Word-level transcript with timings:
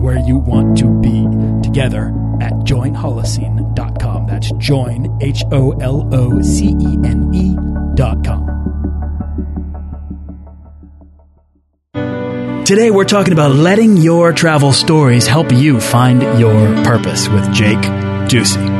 where 0.00 0.18
you 0.18 0.38
want 0.38 0.78
to 0.78 0.88
be 1.00 1.26
together 1.62 2.08
at 2.40 2.52
joinholocene.com. 2.64 4.26
That's 4.26 4.50
join, 4.52 5.18
H 5.20 5.44
O 5.52 5.72
L 5.72 6.08
O 6.12 6.40
C 6.42 6.68
E 6.80 6.98
N 7.04 7.30
E.com. 7.34 8.60
Today, 12.64 12.90
we're 12.92 13.04
talking 13.04 13.32
about 13.32 13.50
letting 13.50 13.96
your 13.96 14.32
travel 14.32 14.72
stories 14.72 15.26
help 15.26 15.50
you 15.50 15.80
find 15.80 16.22
your 16.38 16.84
purpose 16.84 17.28
with 17.28 17.52
Jake 17.52 17.78
Ducey. 18.30 18.79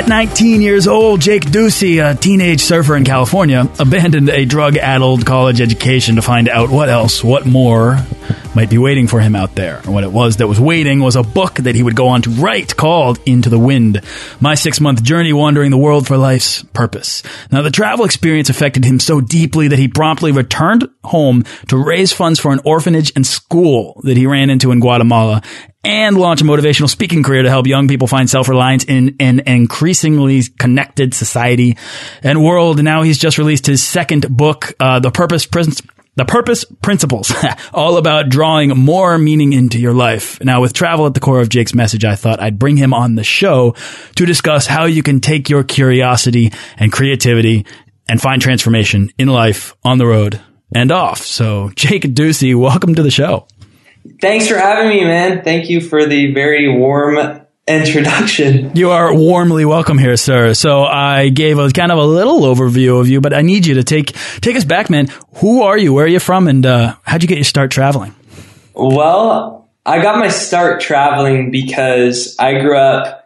At 0.00 0.08
19 0.08 0.62
years 0.62 0.88
old, 0.88 1.20
Jake 1.20 1.42
Ducey, 1.42 2.02
a 2.02 2.16
teenage 2.16 2.62
surfer 2.62 2.96
in 2.96 3.04
California, 3.04 3.68
abandoned 3.78 4.30
a 4.30 4.46
drug 4.46 4.78
addled 4.78 5.26
college 5.26 5.60
education 5.60 6.16
to 6.16 6.22
find 6.22 6.48
out 6.48 6.70
what 6.70 6.88
else, 6.88 7.22
what 7.22 7.44
more 7.44 7.98
might 8.54 8.70
be 8.70 8.78
waiting 8.78 9.08
for 9.08 9.20
him 9.20 9.36
out 9.36 9.54
there. 9.56 9.76
And 9.80 9.92
what 9.92 10.02
it 10.02 10.10
was 10.10 10.38
that 10.38 10.48
was 10.48 10.58
waiting 10.58 11.00
was 11.00 11.16
a 11.16 11.22
book 11.22 11.56
that 11.56 11.74
he 11.74 11.82
would 11.82 11.96
go 11.96 12.08
on 12.08 12.22
to 12.22 12.30
write 12.30 12.76
called 12.76 13.20
Into 13.26 13.50
the 13.50 13.58
Wind 13.58 14.02
My 14.40 14.54
Six 14.54 14.80
Month 14.80 15.02
Journey 15.02 15.34
Wandering 15.34 15.70
the 15.70 15.76
World 15.76 16.06
for 16.06 16.16
Life's 16.16 16.62
Purpose. 16.62 17.22
Now, 17.52 17.60
the 17.60 17.70
travel 17.70 18.06
experience 18.06 18.48
affected 18.48 18.86
him 18.86 19.00
so 19.00 19.20
deeply 19.20 19.68
that 19.68 19.78
he 19.78 19.86
promptly 19.86 20.32
returned 20.32 20.88
home 21.04 21.44
to 21.68 21.76
raise 21.76 22.10
funds 22.10 22.40
for 22.40 22.54
an 22.54 22.60
orphanage 22.64 23.12
and 23.16 23.26
school 23.26 24.00
that 24.04 24.16
he 24.16 24.26
ran 24.26 24.48
into 24.48 24.72
in 24.72 24.80
Guatemala 24.80 25.42
and 25.82 26.16
launch 26.18 26.40
a 26.40 26.44
motivational 26.44 26.88
speaking 26.88 27.22
career 27.22 27.42
to 27.42 27.48
help 27.48 27.66
young 27.66 27.88
people 27.88 28.06
find 28.06 28.28
self-reliance 28.28 28.84
in 28.84 29.16
an 29.18 29.40
increasingly 29.40 30.42
connected 30.58 31.14
society 31.14 31.76
and 32.22 32.44
world. 32.44 32.82
Now 32.82 33.02
he's 33.02 33.18
just 33.18 33.38
released 33.38 33.66
his 33.66 33.82
second 33.82 34.34
book, 34.36 34.74
uh, 34.78 35.00
The 35.00 35.10
Purpose 35.10 35.46
Prince. 35.46 35.82
The 36.16 36.24
Purpose 36.24 36.64
Principles, 36.64 37.32
all 37.72 37.96
about 37.96 38.28
drawing 38.28 38.70
more 38.70 39.16
meaning 39.16 39.52
into 39.52 39.78
your 39.78 39.94
life. 39.94 40.42
Now, 40.42 40.60
with 40.60 40.72
travel 40.72 41.06
at 41.06 41.14
the 41.14 41.20
core 41.20 41.40
of 41.40 41.48
Jake's 41.48 41.72
message, 41.72 42.04
I 42.04 42.16
thought 42.16 42.42
I'd 42.42 42.58
bring 42.58 42.76
him 42.76 42.92
on 42.92 43.14
the 43.14 43.24
show 43.24 43.74
to 44.16 44.26
discuss 44.26 44.66
how 44.66 44.84
you 44.84 45.04
can 45.04 45.20
take 45.20 45.48
your 45.48 45.62
curiosity 45.62 46.52
and 46.76 46.92
creativity 46.92 47.64
and 48.08 48.20
find 48.20 48.42
transformation 48.42 49.10
in 49.18 49.28
life, 49.28 49.74
on 49.84 49.98
the 49.98 50.06
road, 50.06 50.40
and 50.74 50.90
off. 50.90 51.18
So, 51.18 51.70
Jake 51.76 52.02
Ducey, 52.02 52.58
welcome 52.58 52.96
to 52.96 53.04
the 53.04 53.10
show. 53.10 53.46
Thanks 54.20 54.48
for 54.48 54.56
having 54.56 54.88
me, 54.88 55.04
man. 55.04 55.42
Thank 55.42 55.70
you 55.70 55.80
for 55.80 56.06
the 56.06 56.32
very 56.32 56.68
warm 56.68 57.18
introduction. 57.66 58.74
You 58.74 58.90
are 58.90 59.14
warmly 59.14 59.64
welcome 59.64 59.98
here, 59.98 60.16
sir. 60.16 60.54
So 60.54 60.82
I 60.84 61.28
gave 61.28 61.58
a 61.58 61.70
kind 61.70 61.92
of 61.92 61.98
a 61.98 62.04
little 62.04 62.40
overview 62.40 63.00
of 63.00 63.08
you, 63.08 63.20
but 63.20 63.32
I 63.32 63.42
need 63.42 63.66
you 63.66 63.74
to 63.74 63.84
take 63.84 64.14
take 64.40 64.56
us 64.56 64.64
back, 64.64 64.90
man. 64.90 65.08
Who 65.36 65.62
are 65.62 65.78
you? 65.78 65.92
Where 65.92 66.04
are 66.04 66.08
you 66.08 66.20
from? 66.20 66.48
And 66.48 66.64
uh, 66.64 66.96
how'd 67.02 67.22
you 67.22 67.28
get 67.28 67.36
your 67.36 67.44
start 67.44 67.70
traveling? 67.70 68.14
Well, 68.74 69.68
I 69.84 70.02
got 70.02 70.18
my 70.18 70.28
start 70.28 70.80
traveling 70.80 71.50
because 71.50 72.36
I 72.38 72.60
grew 72.60 72.76
up 72.76 73.19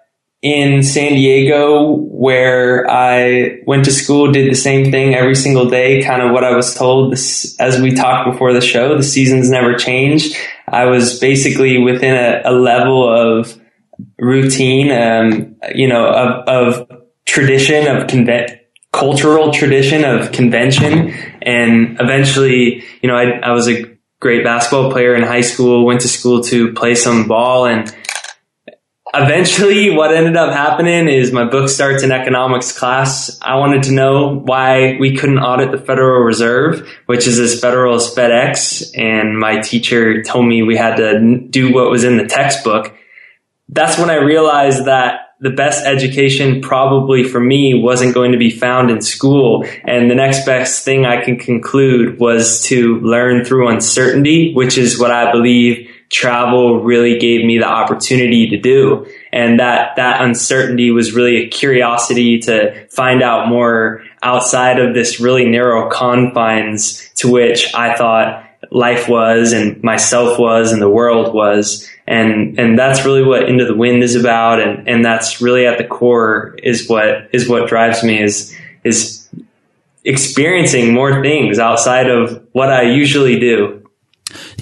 in 0.44 0.82
San 0.82 1.15
Diego 1.15 1.94
where 1.94 2.88
I 2.88 3.60
went 3.66 3.87
to 3.87 3.91
school, 3.91 4.31
did 4.31 4.50
the 4.50 4.55
same 4.55 4.91
thing 4.91 5.15
every 5.15 5.34
single 5.34 5.71
day, 5.71 6.03
kind 6.03 6.21
of 6.21 6.32
what 6.32 6.44
I 6.44 6.55
was 6.55 6.75
told. 6.75 7.12
This, 7.12 7.59
as 7.59 7.81
we 7.81 7.94
talked 7.94 8.31
before 8.31 8.53
the 8.53 8.60
show, 8.60 8.94
the 8.94 9.03
seasons 9.03 9.49
never 9.49 9.75
changed. 9.75 10.37
I 10.69 10.84
was 10.84 11.19
basically 11.19 11.78
within 11.78 12.15
a, 12.15 12.43
a 12.44 12.53
level 12.53 13.09
of 13.09 13.59
routine, 14.19 14.91
um, 14.91 15.56
you 15.75 15.88
know, 15.88 16.09
of, 16.09 16.47
of 16.47 17.03
tradition, 17.25 17.87
of 17.87 18.06
cultural 18.93 19.50
tradition, 19.50 20.04
of 20.04 20.31
convention. 20.31 21.15
And 21.41 21.99
eventually, 21.99 22.84
you 23.00 23.09
know, 23.09 23.16
I, 23.16 23.38
I 23.38 23.53
was 23.53 23.66
a 23.66 23.83
great 24.21 24.44
basketball 24.44 24.93
player 24.93 25.15
in 25.15 25.22
high 25.22 25.41
school, 25.41 25.87
went 25.87 26.03
to 26.03 26.09
school 26.09 26.43
to 26.44 26.75
play 26.75 26.94
some 26.94 27.27
ball 27.27 27.65
and 27.65 27.94
eventually 29.17 29.91
what 29.91 30.15
ended 30.15 30.37
up 30.37 30.53
happening 30.53 31.09
is 31.09 31.33
my 31.33 31.45
book 31.45 31.69
starts 31.69 32.03
in 32.03 32.13
economics 32.13 32.77
class. 32.77 33.39
I 33.41 33.57
wanted 33.57 33.85
to 33.85 33.93
know 33.93 34.37
why 34.37 34.97
we 34.99 35.17
couldn't 35.17 35.39
audit 35.39 35.71
the 35.71 35.79
Federal 35.79 36.23
Reserve, 36.23 36.89
which 37.07 37.27
is 37.27 37.39
as 37.39 37.61
federal 37.61 37.95
as 37.95 38.15
FedEx. 38.15 38.97
And 38.99 39.39
my 39.39 39.61
teacher 39.61 40.23
told 40.23 40.47
me 40.47 40.63
we 40.63 40.77
had 40.77 40.97
to 40.97 41.41
do 41.49 41.73
what 41.73 41.91
was 41.91 42.05
in 42.05 42.17
the 42.17 42.27
textbook. 42.27 42.95
That's 43.69 43.99
when 43.99 44.11
I 44.11 44.17
realized 44.17 44.87
that 44.87 45.21
the 45.41 45.51
best 45.51 45.85
education 45.85 46.61
probably 46.61 47.25
for 47.25 47.41
me 47.41 47.75
wasn't 47.75 48.15
going 48.15 48.33
to 48.33 48.39
be 48.39 48.51
found 48.51 48.91
in 48.91 49.01
school. 49.01 49.67
And 49.85 50.11
the 50.11 50.15
next 50.15 50.47
best 50.47 50.85
thing 50.85 51.05
I 51.05 51.23
can 51.23 51.39
conclude 51.39 52.19
was 52.19 52.63
to 52.67 52.99
learn 53.01 53.45
through 53.45 53.69
uncertainty, 53.69 54.55
which 54.55 54.79
is 54.79 54.99
what 54.99 55.11
I 55.11 55.33
believe 55.33 55.91
travel 56.10 56.82
really 56.82 57.19
gave 57.19 57.44
me 57.44 57.59
the 57.59 57.66
opportunity 57.66 58.48
to 58.50 58.56
do. 58.56 59.06
And 59.32 59.59
that, 59.60 59.97
that 59.97 60.22
uncertainty 60.22 60.91
was 60.91 61.12
really 61.12 61.44
a 61.44 61.48
curiosity 61.48 62.38
to 62.41 62.87
find 62.88 63.22
out 63.22 63.48
more 63.48 64.04
outside 64.22 64.78
of 64.78 64.94
this 64.94 65.20
really 65.20 65.44
narrow 65.44 65.91
confines 65.91 67.10
to 67.16 67.31
which 67.31 67.75
I 67.75 67.97
thought 67.97 68.44
life 68.70 69.09
was 69.09 69.53
and 69.53 69.82
myself 69.82 70.38
was 70.38 70.72
and 70.72 70.81
the 70.81 70.89
world 70.89 71.34
was. 71.34 71.89
And, 72.07 72.59
and 72.59 72.78
that's 72.78 73.04
really 73.04 73.24
what 73.24 73.48
Into 73.48 73.65
the 73.65 73.74
Wind 73.74 74.03
is 74.03 74.15
about. 74.15 74.60
And, 74.60 74.89
and 74.89 75.04
that's 75.04 75.41
really 75.41 75.66
at 75.66 75.78
the 75.78 75.84
core 75.84 76.57
is 76.62 76.89
what, 76.89 77.30
is 77.33 77.48
what 77.48 77.68
drives 77.68 78.03
me 78.03 78.22
is, 78.22 78.54
is 78.84 79.28
experiencing 80.04 80.92
more 80.92 81.22
things 81.22 81.59
outside 81.59 82.09
of 82.09 82.47
what 82.53 82.71
I 82.71 82.83
usually 82.83 83.39
do. 83.41 83.84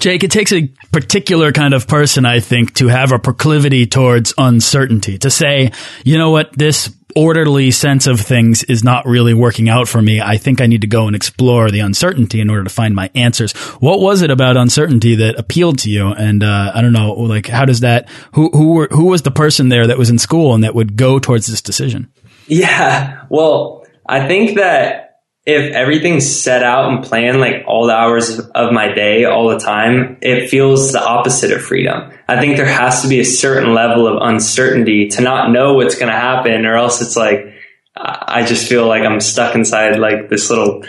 Jake, 0.03 0.25
it 0.25 0.31
takes 0.31 0.51
a 0.51 0.67
particular 0.91 1.53
kind 1.53 1.73
of 1.73 1.87
person, 1.87 2.25
I 2.25 2.41
think, 2.41 2.73
to 2.73 2.89
have 2.89 3.13
a 3.13 3.19
proclivity 3.19 3.85
towards 3.85 4.33
uncertainty, 4.37 5.17
to 5.19 5.29
say, 5.29 5.71
you 6.03 6.17
know 6.17 6.29
what, 6.29 6.51
this 6.51 6.93
orderly 7.15 7.71
sense 7.71 8.05
of 8.05 8.19
things 8.19 8.63
is 8.63 8.83
not 8.83 9.05
really 9.05 9.33
working 9.33 9.69
out 9.69 9.87
for 9.87 10.01
me. 10.01 10.19
I 10.19 10.35
think 10.35 10.59
I 10.59 10.65
need 10.65 10.81
to 10.81 10.87
go 10.87 11.07
and 11.07 11.15
explore 11.15 11.71
the 11.71 11.79
uncertainty 11.79 12.41
in 12.41 12.49
order 12.49 12.65
to 12.65 12.69
find 12.69 12.93
my 12.93 13.11
answers. 13.15 13.53
What 13.79 14.01
was 14.01 14.21
it 14.21 14.29
about 14.29 14.57
uncertainty 14.57 15.15
that 15.15 15.39
appealed 15.39 15.79
to 15.79 15.89
you? 15.89 16.07
And 16.07 16.43
uh, 16.43 16.73
I 16.75 16.81
don't 16.81 16.91
know, 16.91 17.13
like, 17.13 17.47
how 17.47 17.63
does 17.63 17.79
that? 17.79 18.09
Who 18.33 18.49
who 18.49 18.73
were, 18.73 18.89
who 18.91 19.05
was 19.05 19.21
the 19.21 19.31
person 19.31 19.69
there 19.69 19.87
that 19.87 19.97
was 19.97 20.09
in 20.09 20.19
school 20.19 20.53
and 20.53 20.65
that 20.65 20.75
would 20.75 20.97
go 20.97 21.17
towards 21.17 21.47
this 21.47 21.61
decision? 21.61 22.11
Yeah, 22.47 23.23
well, 23.29 23.85
I 24.05 24.27
think 24.27 24.57
that 24.57 25.12
if 25.45 25.73
everything's 25.73 26.29
set 26.29 26.63
out 26.63 26.91
and 26.91 27.03
planned 27.03 27.39
like 27.39 27.65
all 27.67 27.87
the 27.87 27.93
hours 27.93 28.39
of 28.39 28.71
my 28.71 28.93
day 28.93 29.25
all 29.25 29.49
the 29.49 29.59
time, 29.59 30.17
it 30.21 30.49
feels 30.49 30.93
the 30.93 31.03
opposite 31.03 31.51
of 31.51 31.61
freedom. 31.61 32.11
I 32.27 32.39
think 32.39 32.55
there 32.55 32.65
has 32.65 33.01
to 33.01 33.09
be 33.09 33.19
a 33.19 33.25
certain 33.25 33.73
level 33.73 34.07
of 34.07 34.19
uncertainty 34.21 35.09
to 35.09 35.21
not 35.21 35.51
know 35.51 35.73
what's 35.73 35.95
going 35.95 36.11
to 36.11 36.17
happen 36.17 36.65
or 36.65 36.77
else 36.77 37.01
it's 37.01 37.17
like, 37.17 37.53
I 37.95 38.45
just 38.45 38.69
feel 38.69 38.87
like 38.87 39.03
I'm 39.03 39.19
stuck 39.19 39.55
inside 39.55 39.99
like 39.99 40.29
this 40.29 40.49
little 40.49 40.83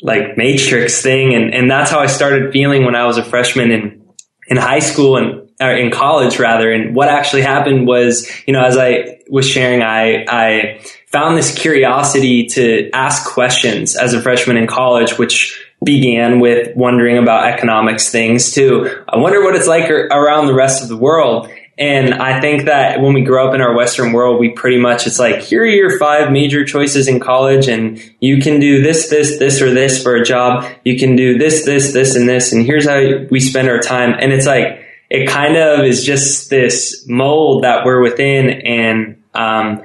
like 0.00 0.36
matrix 0.36 1.02
thing. 1.02 1.34
And, 1.34 1.52
and 1.52 1.68
that's 1.68 1.90
how 1.90 1.98
I 1.98 2.06
started 2.06 2.52
feeling 2.52 2.84
when 2.84 2.94
I 2.94 3.06
was 3.06 3.18
a 3.18 3.24
freshman 3.24 3.72
in, 3.72 4.04
in 4.46 4.56
high 4.56 4.78
school 4.78 5.16
and 5.16 5.50
or 5.60 5.72
in 5.72 5.90
college 5.90 6.38
rather. 6.38 6.72
And 6.72 6.94
what 6.94 7.08
actually 7.08 7.42
happened 7.42 7.86
was, 7.86 8.30
you 8.46 8.52
know, 8.52 8.64
as 8.64 8.78
I 8.78 9.18
was 9.28 9.46
sharing, 9.46 9.82
I, 9.82 10.24
I 10.26 10.80
found 11.10 11.36
this 11.36 11.56
curiosity 11.56 12.46
to 12.46 12.90
ask 12.92 13.32
questions 13.32 13.96
as 13.96 14.14
a 14.14 14.22
freshman 14.22 14.56
in 14.56 14.66
college, 14.66 15.18
which 15.18 15.60
began 15.82 16.40
with 16.40 16.76
wondering 16.76 17.18
about 17.18 17.48
economics 17.48 18.10
things 18.10 18.52
too. 18.52 19.02
I 19.08 19.18
wonder 19.18 19.42
what 19.42 19.56
it's 19.56 19.66
like 19.66 19.90
around 19.90 20.46
the 20.46 20.54
rest 20.54 20.82
of 20.82 20.88
the 20.88 20.96
world. 20.96 21.50
And 21.78 22.14
I 22.14 22.42
think 22.42 22.66
that 22.66 23.00
when 23.00 23.14
we 23.14 23.22
grow 23.22 23.48
up 23.48 23.54
in 23.54 23.62
our 23.62 23.74
Western 23.74 24.12
world, 24.12 24.38
we 24.38 24.50
pretty 24.50 24.78
much, 24.78 25.06
it's 25.06 25.18
like, 25.18 25.40
here 25.40 25.62
are 25.62 25.66
your 25.66 25.98
five 25.98 26.30
major 26.30 26.64
choices 26.64 27.08
in 27.08 27.18
college 27.18 27.68
and 27.68 27.98
you 28.20 28.42
can 28.42 28.60
do 28.60 28.82
this, 28.82 29.08
this, 29.08 29.38
this, 29.38 29.62
or 29.62 29.72
this 29.72 30.02
for 30.02 30.14
a 30.14 30.22
job. 30.22 30.70
You 30.84 30.98
can 30.98 31.16
do 31.16 31.38
this, 31.38 31.64
this, 31.64 31.94
this, 31.94 32.14
and 32.14 32.28
this. 32.28 32.52
And 32.52 32.66
here's 32.66 32.86
how 32.86 33.24
we 33.30 33.40
spend 33.40 33.68
our 33.68 33.80
time. 33.80 34.14
And 34.20 34.30
it's 34.30 34.46
like, 34.46 34.84
it 35.08 35.26
kind 35.26 35.56
of 35.56 35.86
is 35.86 36.04
just 36.04 36.50
this 36.50 37.06
mold 37.08 37.64
that 37.64 37.86
we're 37.86 38.02
within. 38.02 38.50
And, 38.50 39.22
um, 39.34 39.82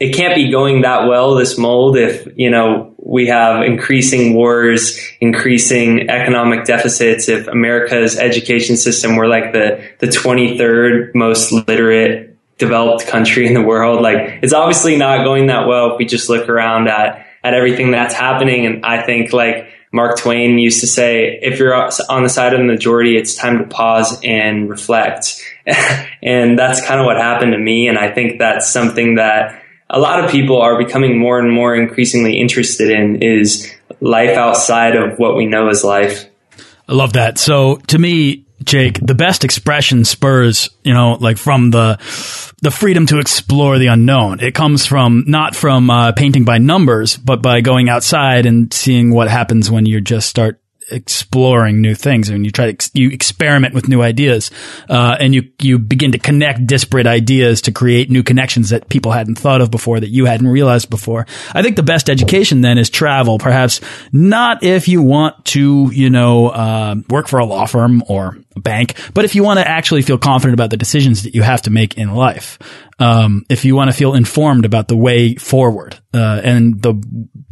it 0.00 0.14
can't 0.14 0.34
be 0.34 0.50
going 0.50 0.82
that 0.82 1.08
well, 1.08 1.34
this 1.34 1.58
mold, 1.58 1.96
if, 1.96 2.28
you 2.36 2.50
know, 2.50 2.94
we 2.98 3.26
have 3.26 3.64
increasing 3.64 4.34
wars, 4.34 5.00
increasing 5.20 6.08
economic 6.08 6.64
deficits. 6.64 7.28
If 7.28 7.48
America's 7.48 8.16
education 8.16 8.76
system 8.76 9.16
were 9.16 9.26
like 9.26 9.52
the, 9.52 9.84
the 9.98 10.06
23rd 10.06 11.14
most 11.14 11.52
literate 11.52 12.36
developed 12.58 13.08
country 13.08 13.46
in 13.46 13.54
the 13.54 13.62
world, 13.62 14.00
like 14.00 14.38
it's 14.42 14.52
obviously 14.52 14.96
not 14.96 15.24
going 15.24 15.46
that 15.48 15.66
well 15.66 15.92
if 15.92 15.98
we 15.98 16.04
just 16.04 16.28
look 16.28 16.48
around 16.48 16.88
at, 16.88 17.26
at 17.42 17.54
everything 17.54 17.90
that's 17.90 18.14
happening. 18.14 18.66
And 18.66 18.86
I 18.86 19.02
think 19.02 19.32
like 19.32 19.68
Mark 19.90 20.18
Twain 20.18 20.58
used 20.58 20.80
to 20.80 20.86
say, 20.86 21.40
if 21.42 21.58
you're 21.58 21.74
on 21.74 22.22
the 22.22 22.28
side 22.28 22.52
of 22.52 22.60
the 22.60 22.66
majority, 22.66 23.16
it's 23.16 23.34
time 23.34 23.58
to 23.58 23.64
pause 23.64 24.20
and 24.22 24.68
reflect. 24.68 25.42
and 26.22 26.56
that's 26.56 26.86
kind 26.86 27.00
of 27.00 27.06
what 27.06 27.16
happened 27.16 27.52
to 27.52 27.58
me. 27.58 27.88
And 27.88 27.98
I 27.98 28.12
think 28.12 28.38
that's 28.38 28.70
something 28.70 29.16
that 29.16 29.64
a 29.90 29.98
lot 29.98 30.24
of 30.24 30.30
people 30.30 30.60
are 30.60 30.76
becoming 30.76 31.18
more 31.18 31.38
and 31.38 31.52
more 31.52 31.74
increasingly 31.74 32.38
interested 32.40 32.90
in 32.90 33.22
is 33.22 33.72
life 34.00 34.36
outside 34.36 34.96
of 34.96 35.18
what 35.18 35.36
we 35.36 35.46
know 35.46 35.68
as 35.68 35.84
life. 35.84 36.26
I 36.88 36.94
love 36.94 37.14
that. 37.14 37.38
So 37.38 37.76
to 37.88 37.98
me, 37.98 38.44
Jake, 38.64 38.98
the 39.00 39.14
best 39.14 39.44
expression 39.44 40.04
spurs, 40.04 40.70
you 40.82 40.92
know, 40.92 41.16
like 41.20 41.38
from 41.38 41.70
the 41.70 41.96
the 42.60 42.70
freedom 42.70 43.06
to 43.06 43.18
explore 43.18 43.78
the 43.78 43.86
unknown. 43.86 44.40
It 44.40 44.54
comes 44.54 44.84
from 44.84 45.24
not 45.26 45.54
from 45.54 45.90
uh, 45.90 46.12
painting 46.12 46.44
by 46.44 46.58
numbers, 46.58 47.16
but 47.16 47.40
by 47.40 47.60
going 47.60 47.88
outside 47.88 48.46
and 48.46 48.72
seeing 48.74 49.14
what 49.14 49.28
happens 49.28 49.70
when 49.70 49.86
you 49.86 50.00
just 50.00 50.28
start 50.28 50.60
exploring 50.90 51.80
new 51.80 51.94
things. 51.94 52.28
And 52.28 52.44
you 52.44 52.50
try 52.50 52.66
to 52.66 52.72
ex 52.72 52.90
you 52.94 53.10
experiment 53.10 53.74
with 53.74 53.88
new 53.88 54.02
ideas 54.02 54.50
uh, 54.88 55.16
and 55.18 55.34
you 55.34 55.50
you 55.60 55.78
begin 55.78 56.12
to 56.12 56.18
connect 56.18 56.66
disparate 56.66 57.06
ideas 57.06 57.62
to 57.62 57.72
create 57.72 58.10
new 58.10 58.22
connections 58.22 58.70
that 58.70 58.88
people 58.88 59.12
hadn't 59.12 59.36
thought 59.36 59.60
of 59.60 59.70
before 59.70 60.00
that 60.00 60.08
you 60.08 60.26
hadn't 60.26 60.48
realized 60.48 60.90
before. 60.90 61.26
I 61.52 61.62
think 61.62 61.76
the 61.76 61.82
best 61.82 62.08
education 62.10 62.60
then 62.60 62.78
is 62.78 62.90
travel 62.90 63.38
perhaps 63.38 63.80
not 64.12 64.62
if 64.62 64.88
you 64.88 65.02
want 65.02 65.44
to 65.44 65.90
you 65.92 66.10
know 66.10 66.48
uh, 66.48 66.96
work 67.08 67.28
for 67.28 67.38
a 67.38 67.44
law 67.44 67.66
firm 67.66 68.02
or 68.08 68.38
a 68.56 68.60
bank 68.60 68.94
but 69.14 69.24
if 69.24 69.34
you 69.34 69.42
want 69.42 69.58
to 69.58 69.68
actually 69.68 70.02
feel 70.02 70.18
confident 70.18 70.54
about 70.54 70.70
the 70.70 70.76
decisions 70.76 71.22
that 71.22 71.34
you 71.34 71.42
have 71.42 71.62
to 71.62 71.70
make 71.70 71.96
in 71.96 72.14
life 72.14 72.58
um, 72.98 73.44
if 73.48 73.64
you 73.64 73.76
want 73.76 73.90
to 73.90 73.96
feel 73.96 74.14
informed 74.14 74.64
about 74.64 74.88
the 74.88 74.96
way 74.96 75.36
forward 75.36 75.98
uh, 76.12 76.40
and 76.42 76.82
the 76.82 76.94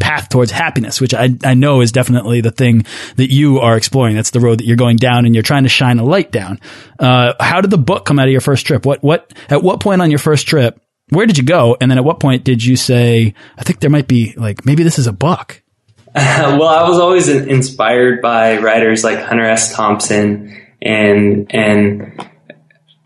path 0.01 0.29
towards 0.29 0.51
happiness, 0.51 1.01
which 1.01 1.15
I, 1.15 1.31
I 1.45 1.55
know 1.55 1.81
is 1.81 1.93
definitely 1.93 2.41
the 2.41 2.51
thing 2.51 2.85
that 3.17 3.33
you 3.33 3.61
are 3.61 3.77
exploring. 3.77 4.17
That's 4.17 4.31
the 4.31 4.41
road 4.41 4.59
that 4.59 4.67
you're 4.67 4.77
going 4.77 4.97
down 4.97 5.25
and 5.25 5.35
you're 5.35 5.43
trying 5.43 5.63
to 5.63 5.69
shine 5.69 5.99
a 5.99 6.05
light 6.05 6.33
down. 6.33 6.61
Uh, 6.99 7.35
how 7.39 7.61
did 7.61 7.71
the 7.71 7.79
book 7.79 8.05
come 8.05 8.19
out 8.19 8.27
of 8.27 8.33
your 8.33 8.41
first 8.41 8.67
trip? 8.67 8.85
What, 8.85 9.03
what, 9.03 9.33
at 9.49 9.63
what 9.63 9.81
point 9.81 10.03
on 10.03 10.11
your 10.11 10.19
first 10.19 10.49
trip, 10.49 10.81
where 11.11 11.27
did 11.27 11.39
you 11.39 11.45
go? 11.45 11.77
And 11.81 11.91
then 11.91 11.99
at 11.99 12.05
what 12.05 12.19
point 12.19 12.43
did 12.43 12.65
you 12.65 12.75
say, 12.75 13.35
I 13.57 13.63
think 13.63 13.81
there 13.81 13.91
might 13.91 14.09
be 14.09 14.35
like, 14.37 14.67
maybe 14.67 14.83
this 14.83 14.99
is 14.99 15.07
a 15.07 15.13
book? 15.13 15.63
well, 16.15 16.65
I 16.65 16.89
was 16.89 16.99
always 16.99 17.29
inspired 17.29 18.21
by 18.21 18.59
writers 18.59 19.05
like 19.05 19.21
Hunter 19.21 19.45
S. 19.45 19.75
Thompson 19.75 20.61
and, 20.83 21.55
and 21.55 22.29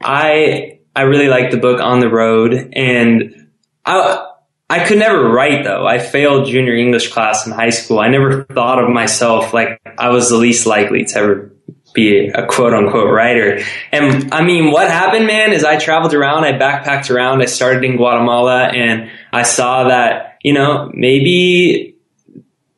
I, 0.01 0.80
I 0.95 1.03
really 1.03 1.29
liked 1.29 1.53
the 1.53 1.59
book 1.59 1.81
On 1.81 2.01
the 2.01 2.09
Road 2.09 2.73
and 2.75 3.49
I, 3.85 4.27
I 4.69 4.87
could 4.87 4.99
never 4.99 5.29
write 5.29 5.65
though. 5.65 5.87
I 5.87 5.99
failed 5.99 6.47
junior 6.47 6.75
English 6.75 7.13
class 7.13 7.47
in 7.47 7.53
high 7.53 7.71
school. 7.71 7.99
I 7.99 8.09
never 8.09 8.45
thought 8.45 8.83
of 8.83 8.91
myself 8.91 9.53
like 9.53 9.81
I 9.99 10.11
was 10.11 10.29
the 10.29 10.37
least 10.37 10.67
likely 10.67 11.05
to 11.05 11.19
ever 11.19 11.53
be 11.93 12.29
a 12.29 12.47
quote 12.47 12.73
unquote 12.73 13.11
writer. 13.11 13.61
And 13.93 14.33
I 14.33 14.45
mean, 14.45 14.71
what 14.71 14.89
happened, 14.91 15.27
man, 15.27 15.53
is 15.53 15.65
I 15.65 15.77
traveled 15.79 16.15
around, 16.15 16.45
I 16.45 16.53
backpacked 16.53 17.11
around, 17.11 17.43
I 17.43 17.47
started 17.47 17.85
in 17.85 17.97
Guatemala 17.97 18.67
and 18.67 19.11
I 19.33 19.43
saw 19.43 19.89
that, 19.89 20.39
you 20.43 20.53
know, 20.53 20.91
maybe 20.95 21.97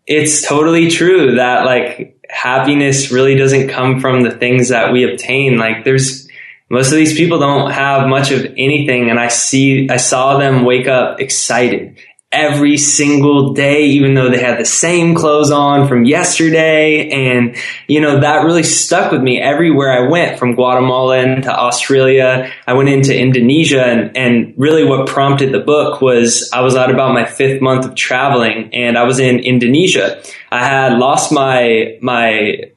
it's 0.06 0.46
totally 0.46 0.88
true 0.88 1.36
that 1.36 1.64
like 1.64 2.18
happiness 2.28 3.10
really 3.10 3.34
doesn't 3.36 3.68
come 3.68 4.00
from 4.00 4.22
the 4.22 4.30
things 4.30 4.70
that 4.70 4.92
we 4.92 5.10
obtain. 5.10 5.58
Like 5.58 5.84
there's 5.84 6.21
most 6.72 6.90
of 6.90 6.96
these 6.96 7.14
people 7.14 7.38
don't 7.38 7.70
have 7.70 8.08
much 8.08 8.30
of 8.30 8.46
anything 8.56 9.10
and 9.10 9.20
I 9.20 9.28
see, 9.28 9.90
I 9.90 9.98
saw 9.98 10.38
them 10.38 10.64
wake 10.64 10.88
up 10.88 11.20
excited 11.20 11.98
every 12.32 12.78
single 12.78 13.52
day, 13.52 13.84
even 13.84 14.14
though 14.14 14.30
they 14.30 14.40
had 14.40 14.58
the 14.58 14.64
same 14.64 15.14
clothes 15.14 15.50
on 15.50 15.86
from 15.86 16.04
yesterday. 16.04 17.10
And, 17.10 17.56
you 17.86 18.00
know, 18.00 18.20
that 18.20 18.44
really 18.44 18.62
stuck 18.62 19.12
with 19.12 19.20
me 19.20 19.38
everywhere 19.38 19.92
I 19.92 20.08
went 20.08 20.38
from 20.38 20.54
Guatemala 20.54 21.18
into 21.18 21.52
Australia. 21.54 22.50
I 22.66 22.72
went 22.72 22.88
into 22.88 23.14
Indonesia 23.14 23.84
and, 23.84 24.16
and 24.16 24.54
really 24.56 24.84
what 24.84 25.06
prompted 25.06 25.52
the 25.52 25.60
book 25.60 26.00
was 26.00 26.48
I 26.54 26.62
was 26.62 26.74
at 26.74 26.90
about 26.90 27.12
my 27.12 27.26
fifth 27.26 27.60
month 27.60 27.84
of 27.84 27.94
traveling 27.94 28.70
and 28.72 28.96
I 28.96 29.04
was 29.04 29.18
in 29.18 29.38
Indonesia. 29.38 30.22
I 30.50 30.64
had 30.64 30.98
lost 30.98 31.32
my, 31.32 31.98
my, 32.00 32.72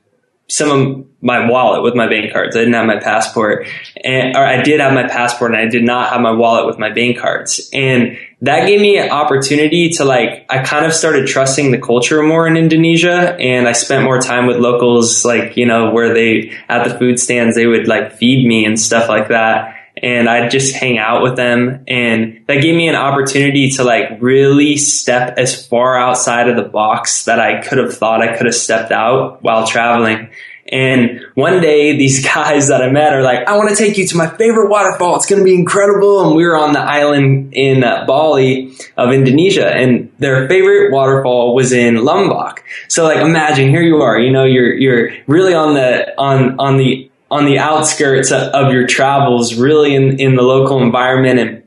some 0.47 0.71
of 0.71 1.05
my 1.21 1.49
wallet 1.49 1.81
with 1.81 1.95
my 1.95 2.07
bank 2.07 2.31
cards. 2.31 2.55
I 2.55 2.59
didn't 2.59 2.75
have 2.75 2.85
my 2.85 2.99
passport 2.99 3.67
and, 4.03 4.35
or 4.37 4.45
I 4.45 4.61
did 4.61 4.79
have 4.79 4.93
my 4.93 5.07
passport 5.07 5.51
and 5.51 5.59
I 5.59 5.67
did 5.67 5.83
not 5.83 6.11
have 6.11 6.21
my 6.21 6.31
wallet 6.31 6.67
with 6.67 6.77
my 6.77 6.91
bank 6.91 7.17
cards. 7.17 7.67
And 7.73 8.19
that 8.41 8.67
gave 8.67 8.79
me 8.79 8.97
an 8.97 9.09
opportunity 9.09 9.89
to 9.91 10.05
like, 10.05 10.45
I 10.49 10.59
kind 10.63 10.85
of 10.85 10.93
started 10.93 11.25
trusting 11.27 11.71
the 11.71 11.79
culture 11.79 12.21
more 12.21 12.47
in 12.47 12.57
Indonesia 12.57 13.35
and 13.39 13.67
I 13.67 13.71
spent 13.71 14.03
more 14.03 14.19
time 14.19 14.45
with 14.45 14.57
locals, 14.57 15.25
like, 15.25 15.57
you 15.57 15.65
know, 15.65 15.89
where 15.89 16.13
they, 16.13 16.55
at 16.69 16.87
the 16.87 16.95
food 16.95 17.19
stands, 17.19 17.55
they 17.55 17.65
would 17.65 17.87
like 17.87 18.13
feed 18.13 18.45
me 18.47 18.65
and 18.65 18.79
stuff 18.79 19.09
like 19.09 19.29
that. 19.29 19.74
And 20.01 20.27
I'd 20.27 20.51
just 20.51 20.75
hang 20.75 20.97
out 20.97 21.23
with 21.23 21.35
them. 21.35 21.83
And 21.87 22.43
that 22.47 22.61
gave 22.61 22.75
me 22.75 22.89
an 22.89 22.95
opportunity 22.95 23.69
to 23.71 23.83
like 23.83 24.17
really 24.19 24.77
step 24.77 25.37
as 25.37 25.65
far 25.65 25.97
outside 25.97 26.49
of 26.49 26.55
the 26.57 26.69
box 26.69 27.25
that 27.25 27.39
I 27.39 27.61
could 27.61 27.77
have 27.77 27.95
thought 27.95 28.21
I 28.21 28.35
could 28.35 28.45
have 28.45 28.55
stepped 28.55 28.91
out 28.91 29.41
while 29.41 29.65
traveling. 29.65 30.29
And 30.67 31.21
one 31.35 31.61
day 31.61 31.95
these 31.97 32.25
guys 32.25 32.69
that 32.69 32.81
I 32.81 32.89
met 32.89 33.13
are 33.13 33.21
like, 33.21 33.47
I 33.47 33.57
want 33.57 33.69
to 33.69 33.75
take 33.75 33.97
you 33.97 34.07
to 34.07 34.17
my 34.17 34.27
favorite 34.27 34.69
waterfall. 34.69 35.15
It's 35.15 35.25
going 35.25 35.39
to 35.39 35.45
be 35.45 35.53
incredible. 35.53 36.27
And 36.27 36.35
we 36.35 36.45
were 36.45 36.57
on 36.57 36.73
the 36.73 36.79
island 36.79 37.53
in 37.53 37.83
uh, 37.83 38.05
Bali 38.05 38.73
of 38.97 39.13
Indonesia 39.13 39.67
and 39.67 40.11
their 40.19 40.47
favorite 40.47 40.91
waterfall 40.91 41.55
was 41.55 41.71
in 41.71 42.03
Lombok. 42.03 42.63
So 42.87 43.03
like 43.03 43.17
imagine 43.17 43.69
here 43.69 43.81
you 43.81 44.01
are, 44.01 44.19
you 44.19 44.31
know, 44.31 44.45
you're, 44.45 44.73
you're 44.73 45.11
really 45.27 45.53
on 45.53 45.73
the, 45.75 46.19
on, 46.19 46.59
on 46.59 46.77
the, 46.77 47.11
on 47.31 47.45
the 47.45 47.59
outskirts 47.59 48.31
of, 48.31 48.71
your 48.71 48.87
travels, 48.87 49.55
really 49.55 49.95
in, 49.95 50.19
in 50.19 50.35
the 50.35 50.41
local 50.41 50.81
environment 50.81 51.39
and 51.39 51.63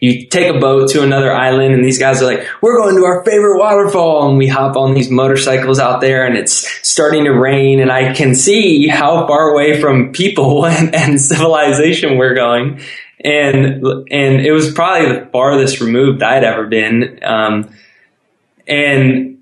you 0.00 0.26
take 0.26 0.54
a 0.54 0.58
boat 0.58 0.90
to 0.90 1.02
another 1.02 1.32
island 1.32 1.74
and 1.74 1.84
these 1.84 1.98
guys 1.98 2.22
are 2.22 2.26
like, 2.26 2.46
we're 2.62 2.76
going 2.76 2.94
to 2.96 3.04
our 3.04 3.24
favorite 3.24 3.58
waterfall. 3.58 4.28
And 4.28 4.38
we 4.38 4.46
hop 4.46 4.76
on 4.76 4.94
these 4.94 5.10
motorcycles 5.10 5.80
out 5.80 6.00
there 6.00 6.24
and 6.24 6.36
it's 6.36 6.68
starting 6.88 7.24
to 7.24 7.32
rain 7.32 7.80
and 7.80 7.90
I 7.90 8.14
can 8.14 8.34
see 8.34 8.86
how 8.86 9.26
far 9.26 9.50
away 9.50 9.80
from 9.80 10.12
people 10.12 10.66
and, 10.66 10.94
and 10.94 11.20
civilization 11.20 12.16
we're 12.16 12.34
going. 12.34 12.80
And, 13.24 13.84
and 14.10 14.40
it 14.40 14.52
was 14.52 14.72
probably 14.72 15.12
the 15.12 15.26
farthest 15.32 15.80
removed 15.80 16.22
I'd 16.22 16.44
ever 16.44 16.66
been. 16.68 17.18
Um, 17.24 17.70
and 18.68 19.37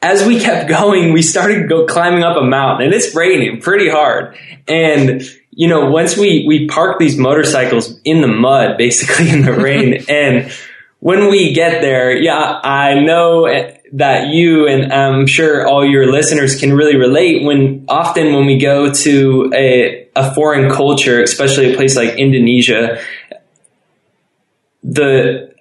as 0.00 0.24
we 0.24 0.40
kept 0.40 0.68
going, 0.68 1.12
we 1.12 1.22
started 1.22 1.68
go 1.68 1.86
climbing 1.86 2.22
up 2.22 2.36
a 2.36 2.44
mountain 2.44 2.86
and 2.86 2.94
it's 2.94 3.14
raining 3.14 3.60
pretty 3.60 3.88
hard. 3.88 4.36
And 4.66 5.22
you 5.50 5.66
know, 5.66 5.90
once 5.90 6.16
we, 6.16 6.44
we 6.46 6.68
park 6.68 7.00
these 7.00 7.16
motorcycles 7.16 7.98
in 8.04 8.20
the 8.20 8.28
mud, 8.28 8.78
basically 8.78 9.28
in 9.28 9.44
the 9.44 9.52
rain, 9.52 10.04
and 10.08 10.52
when 11.00 11.28
we 11.30 11.52
get 11.52 11.80
there, 11.80 12.16
yeah, 12.16 12.60
I 12.62 13.00
know 13.00 13.48
that 13.92 14.28
you 14.28 14.68
and 14.68 14.92
I'm 14.92 15.26
sure 15.26 15.66
all 15.66 15.84
your 15.84 16.12
listeners 16.12 16.58
can 16.58 16.72
really 16.74 16.96
relate 16.96 17.44
when 17.44 17.86
often 17.88 18.34
when 18.34 18.46
we 18.46 18.58
go 18.58 18.92
to 18.92 19.52
a, 19.54 20.08
a 20.14 20.34
foreign 20.34 20.70
culture, 20.70 21.22
especially 21.22 21.72
a 21.72 21.76
place 21.76 21.96
like 21.96 22.18
Indonesia, 22.18 23.00
the 24.82 25.54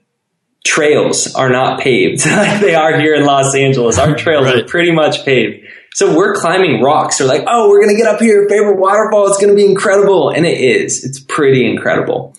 trails 0.67 1.33
are 1.33 1.49
not 1.49 1.79
paved 1.79 2.25
like 2.25 2.59
they 2.59 2.75
are 2.75 2.99
here 2.99 3.15
in 3.15 3.25
Los 3.25 3.55
Angeles. 3.55 3.97
Our 3.97 4.15
trails 4.17 4.45
right. 4.45 4.57
are 4.57 4.67
pretty 4.67 4.91
much 4.91 5.25
paved. 5.25 5.65
So 5.93 6.15
we're 6.15 6.35
climbing 6.35 6.81
rocks. 6.83 7.19
We're 7.19 7.25
like, 7.25 7.45
oh, 7.47 7.69
we're 7.69 7.81
going 7.81 7.95
to 7.95 7.99
get 7.99 8.13
up 8.13 8.19
here, 8.19 8.47
favorite 8.47 8.77
waterfall. 8.77 9.27
It's 9.27 9.37
going 9.37 9.49
to 9.49 9.55
be 9.55 9.65
incredible. 9.65 10.29
And 10.29 10.45
it 10.45 10.59
is. 10.59 11.03
It's 11.03 11.19
pretty 11.19 11.67
incredible. 11.67 12.35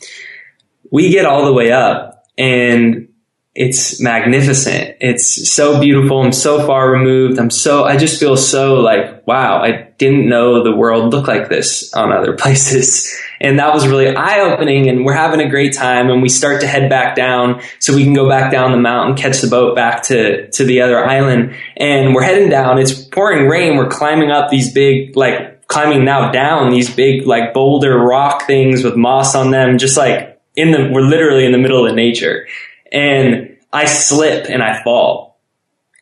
We 0.92 1.10
get 1.10 1.24
all 1.24 1.44
the 1.44 1.52
way 1.52 1.72
up 1.72 2.26
and 2.36 3.08
it's 3.54 4.00
magnificent. 4.00 4.98
It's 5.00 5.50
so 5.50 5.80
beautiful. 5.80 6.22
I'm 6.22 6.30
so 6.30 6.64
far 6.64 6.88
removed. 6.88 7.40
I'm 7.40 7.50
so, 7.50 7.84
I 7.84 7.96
just 7.96 8.20
feel 8.20 8.36
so 8.36 8.74
like, 8.74 9.26
wow, 9.26 9.60
I 9.60 9.88
didn't 9.98 10.28
know 10.28 10.62
the 10.62 10.76
world 10.76 11.12
looked 11.12 11.26
like 11.26 11.48
this 11.48 11.92
on 11.94 12.12
other 12.12 12.32
places. 12.36 13.12
And 13.40 13.58
that 13.58 13.72
was 13.72 13.86
really 13.86 14.14
eye 14.14 14.40
opening 14.40 14.88
and 14.88 15.04
we're 15.04 15.12
having 15.14 15.40
a 15.40 15.48
great 15.48 15.74
time 15.74 16.10
and 16.10 16.22
we 16.22 16.28
start 16.28 16.60
to 16.62 16.66
head 16.66 16.90
back 16.90 17.14
down 17.14 17.62
so 17.78 17.94
we 17.94 18.04
can 18.04 18.14
go 18.14 18.28
back 18.28 18.50
down 18.50 18.72
the 18.72 18.78
mountain, 18.78 19.16
catch 19.16 19.40
the 19.40 19.48
boat 19.48 19.76
back 19.76 20.02
to, 20.04 20.50
to 20.50 20.64
the 20.64 20.80
other 20.80 21.04
island. 21.04 21.54
And 21.76 22.14
we're 22.14 22.22
heading 22.22 22.48
down. 22.48 22.78
It's 22.78 22.92
pouring 22.92 23.48
rain. 23.48 23.76
We're 23.76 23.88
climbing 23.88 24.30
up 24.30 24.50
these 24.50 24.72
big, 24.72 25.16
like 25.16 25.66
climbing 25.68 26.04
now 26.04 26.32
down 26.32 26.70
these 26.70 26.94
big, 26.94 27.26
like 27.26 27.54
boulder 27.54 27.96
rock 27.98 28.46
things 28.46 28.82
with 28.82 28.96
moss 28.96 29.34
on 29.34 29.50
them, 29.50 29.78
just 29.78 29.96
like 29.96 30.40
in 30.56 30.72
the, 30.72 30.90
we're 30.92 31.02
literally 31.02 31.46
in 31.46 31.52
the 31.52 31.58
middle 31.58 31.86
of 31.86 31.94
nature 31.94 32.46
and 32.92 33.56
I 33.72 33.84
slip 33.84 34.46
and 34.48 34.62
I 34.62 34.82
fall 34.82 35.40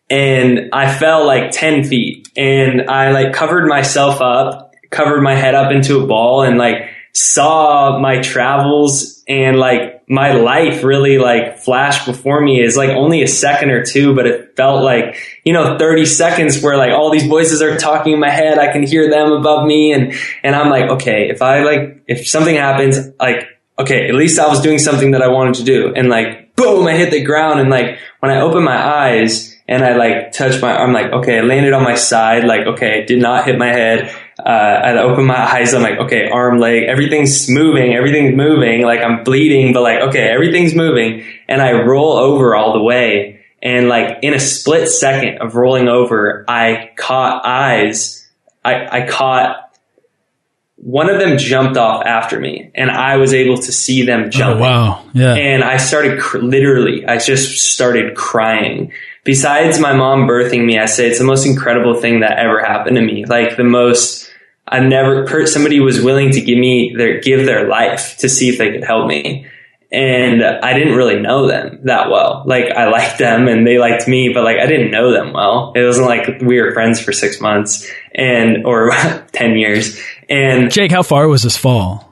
and 0.08 0.70
I 0.72 0.92
fell 0.92 1.26
like 1.26 1.50
10 1.50 1.84
feet 1.84 2.28
and 2.36 2.88
I 2.88 3.10
like 3.10 3.32
covered 3.32 3.66
myself 3.66 4.20
up, 4.20 4.74
covered 4.90 5.22
my 5.22 5.34
head 5.34 5.54
up 5.54 5.72
into 5.72 6.02
a 6.02 6.06
ball 6.06 6.42
and 6.42 6.58
like 6.58 6.88
saw 7.16 7.98
my 7.98 8.20
travels 8.20 9.22
and 9.26 9.56
like 9.56 10.06
my 10.06 10.32
life 10.32 10.84
really 10.84 11.16
like 11.16 11.58
flash 11.58 12.04
before 12.04 12.42
me 12.42 12.60
is 12.60 12.76
like 12.76 12.90
only 12.90 13.22
a 13.22 13.26
second 13.26 13.70
or 13.70 13.82
two, 13.82 14.14
but 14.14 14.26
it 14.26 14.54
felt 14.54 14.84
like, 14.84 15.16
you 15.42 15.54
know, 15.54 15.78
30 15.78 16.04
seconds 16.04 16.62
where 16.62 16.76
like 16.76 16.90
all 16.90 17.10
these 17.10 17.26
voices 17.26 17.62
are 17.62 17.78
talking 17.78 18.12
in 18.12 18.20
my 18.20 18.28
head. 18.28 18.58
I 18.58 18.70
can 18.70 18.82
hear 18.82 19.08
them 19.08 19.32
above 19.32 19.66
me. 19.66 19.94
And, 19.94 20.12
and 20.42 20.54
I'm 20.54 20.68
like, 20.68 20.90
okay, 20.90 21.30
if 21.30 21.40
I 21.40 21.62
like, 21.62 22.04
if 22.06 22.28
something 22.28 22.54
happens, 22.54 22.98
like, 23.18 23.46
okay, 23.78 24.08
at 24.08 24.14
least 24.14 24.38
I 24.38 24.48
was 24.48 24.60
doing 24.60 24.78
something 24.78 25.12
that 25.12 25.22
I 25.22 25.28
wanted 25.28 25.54
to 25.54 25.64
do. 25.64 25.94
And 25.96 26.10
like, 26.10 26.54
boom, 26.54 26.86
I 26.86 26.98
hit 26.98 27.10
the 27.10 27.24
ground. 27.24 27.60
And 27.60 27.70
like, 27.70 27.98
when 28.20 28.30
I 28.30 28.42
open 28.42 28.62
my 28.62 28.76
eyes 28.76 29.56
and 29.66 29.82
I 29.82 29.96
like 29.96 30.32
touch 30.32 30.60
my, 30.60 30.76
I'm 30.76 30.92
like, 30.92 31.10
okay, 31.12 31.38
I 31.38 31.40
landed 31.40 31.72
on 31.72 31.82
my 31.82 31.94
side. 31.94 32.44
Like, 32.44 32.66
okay, 32.66 33.06
did 33.06 33.22
not 33.22 33.46
hit 33.46 33.56
my 33.56 33.68
head. 33.68 34.14
Uh, 34.38 34.42
I 34.48 34.98
open 34.98 35.24
my 35.24 35.38
eyes. 35.38 35.72
I'm 35.72 35.82
like, 35.82 35.98
okay, 35.98 36.28
arm, 36.28 36.58
leg, 36.58 36.84
everything's 36.84 37.48
moving. 37.48 37.94
Everything's 37.94 38.36
moving. 38.36 38.82
Like 38.82 39.00
I'm 39.00 39.24
bleeding, 39.24 39.72
but 39.72 39.82
like, 39.82 40.00
okay, 40.08 40.28
everything's 40.28 40.74
moving. 40.74 41.24
And 41.48 41.62
I 41.62 41.72
roll 41.72 42.12
over 42.12 42.54
all 42.54 42.74
the 42.74 42.82
way. 42.82 43.44
And 43.62 43.88
like 43.88 44.18
in 44.22 44.34
a 44.34 44.40
split 44.40 44.88
second 44.88 45.38
of 45.38 45.56
rolling 45.56 45.88
over, 45.88 46.44
I 46.46 46.90
caught 46.96 47.46
eyes. 47.46 48.28
I, 48.62 49.04
I 49.04 49.06
caught 49.08 49.66
one 50.76 51.08
of 51.08 51.18
them 51.18 51.38
jumped 51.38 51.78
off 51.78 52.04
after 52.04 52.38
me 52.38 52.70
and 52.74 52.90
I 52.90 53.16
was 53.16 53.32
able 53.32 53.56
to 53.56 53.72
see 53.72 54.02
them 54.02 54.30
jump. 54.30 54.58
Oh, 54.58 54.60
wow. 54.60 55.04
Yeah. 55.14 55.34
And 55.34 55.64
I 55.64 55.78
started 55.78 56.20
cr- 56.20 56.38
literally, 56.38 57.06
I 57.06 57.18
just 57.18 57.72
started 57.72 58.14
crying. 58.14 58.92
Besides 59.24 59.80
my 59.80 59.94
mom 59.94 60.28
birthing 60.28 60.64
me, 60.64 60.78
I 60.78 60.84
say 60.84 61.08
it's 61.08 61.18
the 61.18 61.24
most 61.24 61.46
incredible 61.46 61.94
thing 61.94 62.20
that 62.20 62.38
ever 62.38 62.62
happened 62.62 62.96
to 62.96 63.02
me. 63.02 63.24
Like 63.24 63.56
the 63.56 63.64
most, 63.64 64.25
I 64.68 64.80
never, 64.80 65.46
somebody 65.46 65.80
was 65.80 66.00
willing 66.00 66.32
to 66.32 66.40
give 66.40 66.58
me 66.58 66.94
their, 66.96 67.20
give 67.20 67.46
their 67.46 67.68
life 67.68 68.16
to 68.18 68.28
see 68.28 68.48
if 68.48 68.58
they 68.58 68.72
could 68.72 68.84
help 68.84 69.06
me 69.06 69.46
and 69.92 70.42
I 70.42 70.76
didn't 70.76 70.94
really 70.94 71.20
know 71.20 71.46
them 71.46 71.80
that 71.84 72.10
well. 72.10 72.42
Like 72.46 72.70
I 72.70 72.88
liked 72.90 73.18
them 73.18 73.48
and 73.48 73.66
they 73.66 73.78
liked 73.78 74.08
me, 74.08 74.30
but 74.32 74.44
like 74.44 74.58
I 74.58 74.66
didn't 74.66 74.90
know 74.90 75.12
them 75.12 75.32
well. 75.32 75.72
It 75.74 75.84
wasn't 75.84 76.06
like 76.06 76.40
we 76.40 76.60
were 76.60 76.72
friends 76.72 77.00
for 77.00 77.12
six 77.12 77.40
months 77.40 77.90
and 78.14 78.66
or 78.66 78.90
ten 79.32 79.56
years. 79.56 80.00
And 80.28 80.70
Jake, 80.70 80.90
how 80.90 81.02
far 81.02 81.28
was 81.28 81.42
this 81.42 81.56
fall? 81.56 82.04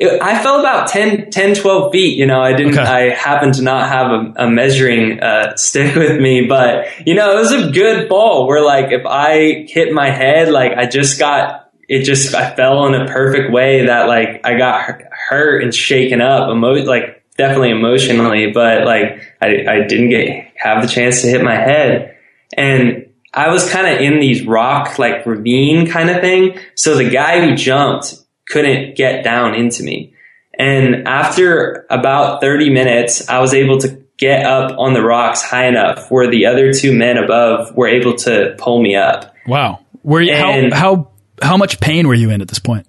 It, 0.00 0.22
I 0.22 0.40
fell 0.44 0.60
about 0.60 0.86
10, 0.86 1.32
10, 1.32 1.56
12 1.56 1.90
feet. 1.90 2.16
You 2.16 2.26
know, 2.26 2.40
I 2.40 2.52
didn't. 2.52 2.78
Okay. 2.78 2.82
I 2.82 3.14
happened 3.14 3.54
to 3.54 3.62
not 3.62 3.88
have 3.88 4.10
a, 4.12 4.44
a 4.44 4.50
measuring 4.50 5.20
uh, 5.20 5.56
stick 5.56 5.96
with 5.96 6.20
me, 6.20 6.46
but 6.46 6.86
you 7.04 7.14
know, 7.14 7.36
it 7.36 7.40
was 7.40 7.52
a 7.52 7.70
good 7.72 8.08
fall. 8.08 8.46
Where 8.46 8.64
like 8.64 8.92
if 8.92 9.04
I 9.04 9.66
hit 9.68 9.92
my 9.92 10.10
head, 10.10 10.50
like 10.50 10.72
I 10.78 10.86
just 10.86 11.18
got 11.18 11.67
it 11.88 12.04
just 12.04 12.34
I 12.34 12.54
fell 12.54 12.86
in 12.86 12.94
a 12.94 13.06
perfect 13.06 13.50
way 13.50 13.86
that 13.86 14.08
like 14.08 14.42
I 14.44 14.58
got 14.58 15.02
hurt 15.10 15.62
and 15.62 15.74
shaken 15.74 16.20
up, 16.20 16.50
emo- 16.50 16.84
like 16.84 17.24
definitely 17.36 17.70
emotionally, 17.70 18.50
but 18.52 18.84
like 18.84 19.22
I, 19.40 19.64
I 19.66 19.86
didn't 19.86 20.10
get 20.10 20.52
have 20.56 20.82
the 20.82 20.88
chance 20.88 21.22
to 21.22 21.28
hit 21.28 21.42
my 21.42 21.54
head. 21.54 22.16
And 22.56 23.10
I 23.32 23.48
was 23.48 23.70
kind 23.70 23.86
of 23.86 24.00
in 24.00 24.20
these 24.20 24.46
rock 24.46 24.98
like 24.98 25.24
ravine 25.24 25.86
kind 25.86 26.10
of 26.10 26.20
thing. 26.20 26.58
So 26.74 26.96
the 26.96 27.08
guy 27.08 27.46
who 27.46 27.56
jumped 27.56 28.16
couldn't 28.46 28.96
get 28.96 29.24
down 29.24 29.54
into 29.54 29.82
me. 29.82 30.14
And 30.58 31.06
after 31.06 31.86
about 31.88 32.40
30 32.40 32.70
minutes, 32.70 33.28
I 33.28 33.38
was 33.38 33.54
able 33.54 33.78
to 33.78 34.02
get 34.18 34.44
up 34.44 34.76
on 34.76 34.92
the 34.92 35.02
rocks 35.02 35.42
high 35.42 35.68
enough 35.68 36.10
where 36.10 36.28
the 36.28 36.46
other 36.46 36.72
two 36.72 36.92
men 36.92 37.16
above 37.16 37.76
were 37.76 37.86
able 37.86 38.16
to 38.16 38.56
pull 38.58 38.82
me 38.82 38.96
up. 38.96 39.32
Wow. 39.46 39.80
Were 40.02 40.20
you, 40.20 40.34
how, 40.34 40.70
how, 40.72 41.10
how 41.42 41.56
much 41.56 41.80
pain 41.80 42.08
were 42.08 42.14
you 42.14 42.30
in 42.30 42.40
at 42.40 42.48
this 42.48 42.58
point? 42.58 42.86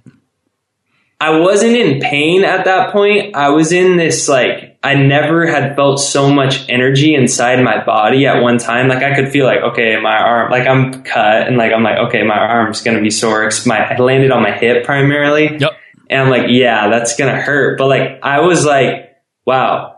I 1.21 1.39
wasn't 1.39 1.75
in 1.75 1.99
pain 1.99 2.45
at 2.45 2.65
that 2.65 2.93
point. 2.93 3.35
I 3.35 3.49
was 3.49 3.73
in 3.73 3.97
this 3.97 4.29
like 4.29 4.79
I 4.81 4.95
never 4.95 5.45
had 5.45 5.75
felt 5.75 5.99
so 5.99 6.31
much 6.31 6.69
energy 6.69 7.13
inside 7.13 7.61
my 7.61 7.83
body 7.83 8.25
at 8.25 8.41
one 8.41 8.57
time. 8.57 8.87
Like 8.87 9.03
I 9.03 9.13
could 9.15 9.29
feel 9.29 9.45
like 9.45 9.59
okay, 9.73 9.99
my 10.01 10.17
arm, 10.17 10.49
like 10.49 10.65
I'm 10.65 11.03
cut, 11.03 11.47
and 11.47 11.57
like 11.57 11.73
I'm 11.73 11.83
like 11.83 11.97
okay, 12.07 12.23
my 12.23 12.37
arm's 12.37 12.81
gonna 12.81 13.01
be 13.01 13.09
sore. 13.09 13.49
My 13.65 13.79
I 13.79 13.97
landed 13.97 14.31
on 14.31 14.41
my 14.41 14.51
hip 14.51 14.85
primarily. 14.85 15.57
Yep. 15.57 15.71
And 16.09 16.21
I'm 16.21 16.29
like, 16.29 16.47
yeah, 16.47 16.89
that's 16.89 17.17
gonna 17.17 17.39
hurt. 17.41 17.77
But 17.77 17.87
like 17.87 18.19
I 18.23 18.39
was 18.39 18.65
like, 18.65 19.17
wow, 19.45 19.97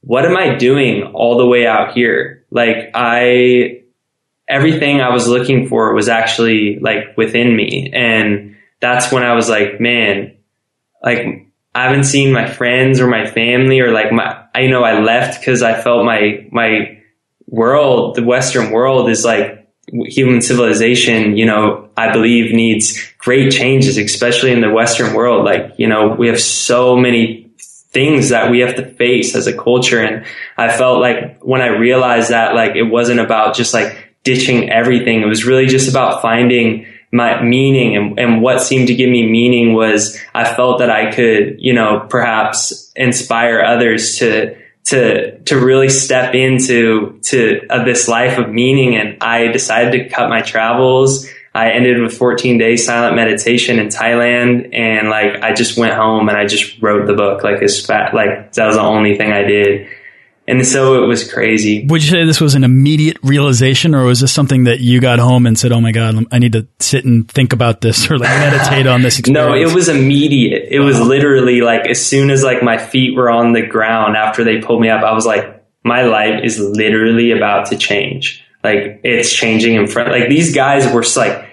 what 0.00 0.24
am 0.24 0.36
I 0.36 0.56
doing 0.56 1.02
all 1.14 1.36
the 1.38 1.46
way 1.46 1.66
out 1.66 1.92
here? 1.92 2.44
Like 2.50 2.90
I, 2.94 3.83
everything 4.48 5.00
I 5.00 5.12
was 5.12 5.28
looking 5.28 5.68
for 5.68 5.94
was 5.94 6.08
actually 6.08 6.78
like 6.80 7.16
within 7.16 7.54
me, 7.56 7.90
and 7.92 8.56
that's 8.80 9.12
when 9.12 9.22
I 9.22 9.34
was 9.34 9.48
like, 9.48 9.80
man 9.80 10.34
like 11.04 11.46
I 11.74 11.84
haven't 11.84 12.04
seen 12.04 12.32
my 12.32 12.48
friends 12.48 13.00
or 13.00 13.06
my 13.06 13.26
family 13.26 13.80
or 13.80 13.92
like 13.92 14.10
my, 14.10 14.44
I 14.54 14.66
know 14.66 14.82
I 14.82 15.00
left 15.00 15.40
because 15.40 15.62
I 15.62 15.80
felt 15.80 16.04
my, 16.04 16.48
my 16.50 17.02
world, 17.46 18.14
the 18.14 18.22
Western 18.22 18.70
world 18.70 19.10
is 19.10 19.24
like 19.24 19.68
human 19.92 20.40
civilization, 20.40 21.36
you 21.36 21.44
know, 21.46 21.90
I 21.96 22.12
believe 22.12 22.54
needs 22.54 23.12
great 23.18 23.52
changes, 23.52 23.98
especially 23.98 24.52
in 24.52 24.60
the 24.60 24.70
Western 24.70 25.14
world. 25.14 25.44
Like, 25.44 25.74
you 25.76 25.86
know, 25.88 26.14
we 26.14 26.28
have 26.28 26.40
so 26.40 26.96
many 26.96 27.50
things 27.58 28.30
that 28.30 28.50
we 28.50 28.60
have 28.60 28.76
to 28.76 28.86
face 28.86 29.36
as 29.36 29.46
a 29.46 29.56
culture. 29.56 30.00
And 30.00 30.24
I 30.56 30.74
felt 30.76 31.00
like 31.00 31.42
when 31.42 31.60
I 31.60 31.68
realized 31.68 32.30
that, 32.30 32.54
like, 32.54 32.76
it 32.76 32.84
wasn't 32.84 33.20
about 33.20 33.54
just 33.54 33.74
like 33.74 34.03
ditching 34.24 34.70
everything. 34.70 35.22
It 35.22 35.26
was 35.26 35.44
really 35.44 35.66
just 35.66 35.88
about 35.88 36.22
finding 36.22 36.86
my 37.14 37.40
meaning 37.40 37.96
and, 37.96 38.18
and 38.18 38.42
what 38.42 38.60
seemed 38.60 38.88
to 38.88 38.94
give 38.94 39.08
me 39.08 39.30
meaning 39.30 39.72
was 39.72 40.20
I 40.34 40.52
felt 40.52 40.80
that 40.80 40.90
I 40.90 41.12
could, 41.12 41.58
you 41.60 41.72
know, 41.72 42.04
perhaps 42.10 42.90
inspire 42.96 43.60
others 43.60 44.18
to, 44.18 44.56
to, 44.86 45.38
to 45.42 45.64
really 45.64 45.88
step 45.88 46.34
into, 46.34 47.20
to 47.26 47.60
uh, 47.70 47.84
this 47.84 48.08
life 48.08 48.36
of 48.36 48.50
meaning. 48.50 48.96
And 48.96 49.22
I 49.22 49.46
decided 49.46 49.92
to 49.92 50.08
cut 50.08 50.28
my 50.28 50.40
travels. 50.40 51.28
I 51.54 51.70
ended 51.70 52.02
with 52.02 52.18
14 52.18 52.58
days 52.58 52.84
silent 52.84 53.14
meditation 53.14 53.78
in 53.78 53.88
Thailand. 53.88 54.74
And 54.74 55.08
like, 55.08 55.40
I 55.40 55.54
just 55.54 55.78
went 55.78 55.94
home 55.94 56.28
and 56.28 56.36
I 56.36 56.46
just 56.46 56.82
wrote 56.82 57.06
the 57.06 57.14
book 57.14 57.44
like 57.44 57.62
as 57.62 57.86
fat, 57.86 58.12
like 58.12 58.54
that 58.54 58.66
was 58.66 58.74
the 58.74 58.82
only 58.82 59.16
thing 59.16 59.30
I 59.30 59.44
did. 59.44 59.86
And 60.46 60.66
so 60.66 61.02
it 61.02 61.06
was 61.06 61.30
crazy. 61.30 61.86
Would 61.86 62.04
you 62.04 62.10
say 62.10 62.24
this 62.26 62.40
was 62.40 62.54
an 62.54 62.64
immediate 62.64 63.16
realization 63.22 63.94
or 63.94 64.04
was 64.04 64.20
this 64.20 64.32
something 64.32 64.64
that 64.64 64.80
you 64.80 65.00
got 65.00 65.18
home 65.18 65.46
and 65.46 65.58
said, 65.58 65.72
Oh 65.72 65.80
my 65.80 65.90
God, 65.90 66.26
I 66.30 66.38
need 66.38 66.52
to 66.52 66.66
sit 66.80 67.06
and 67.06 67.26
think 67.30 67.54
about 67.54 67.80
this 67.80 68.10
or 68.10 68.18
like 68.18 68.28
meditate 68.28 68.86
on 68.86 69.02
this 69.02 69.18
experience? 69.18 69.34
No, 69.48 69.54
it 69.54 69.74
was 69.74 69.88
immediate. 69.88 70.68
It 70.70 70.80
was 70.80 71.00
literally 71.00 71.62
like 71.62 71.86
as 71.88 72.04
soon 72.04 72.30
as 72.30 72.42
like 72.42 72.62
my 72.62 72.76
feet 72.76 73.16
were 73.16 73.30
on 73.30 73.52
the 73.52 73.62
ground 73.62 74.16
after 74.16 74.44
they 74.44 74.60
pulled 74.60 74.82
me 74.82 74.90
up, 74.90 75.02
I 75.02 75.12
was 75.12 75.24
like, 75.24 75.64
my 75.82 76.02
life 76.02 76.44
is 76.44 76.60
literally 76.60 77.30
about 77.30 77.66
to 77.70 77.78
change. 77.78 78.44
Like 78.62 79.00
it's 79.02 79.32
changing 79.32 79.74
in 79.74 79.86
front. 79.86 80.10
Like 80.10 80.28
these 80.28 80.54
guys 80.54 80.92
were 80.92 81.04
like 81.16 81.48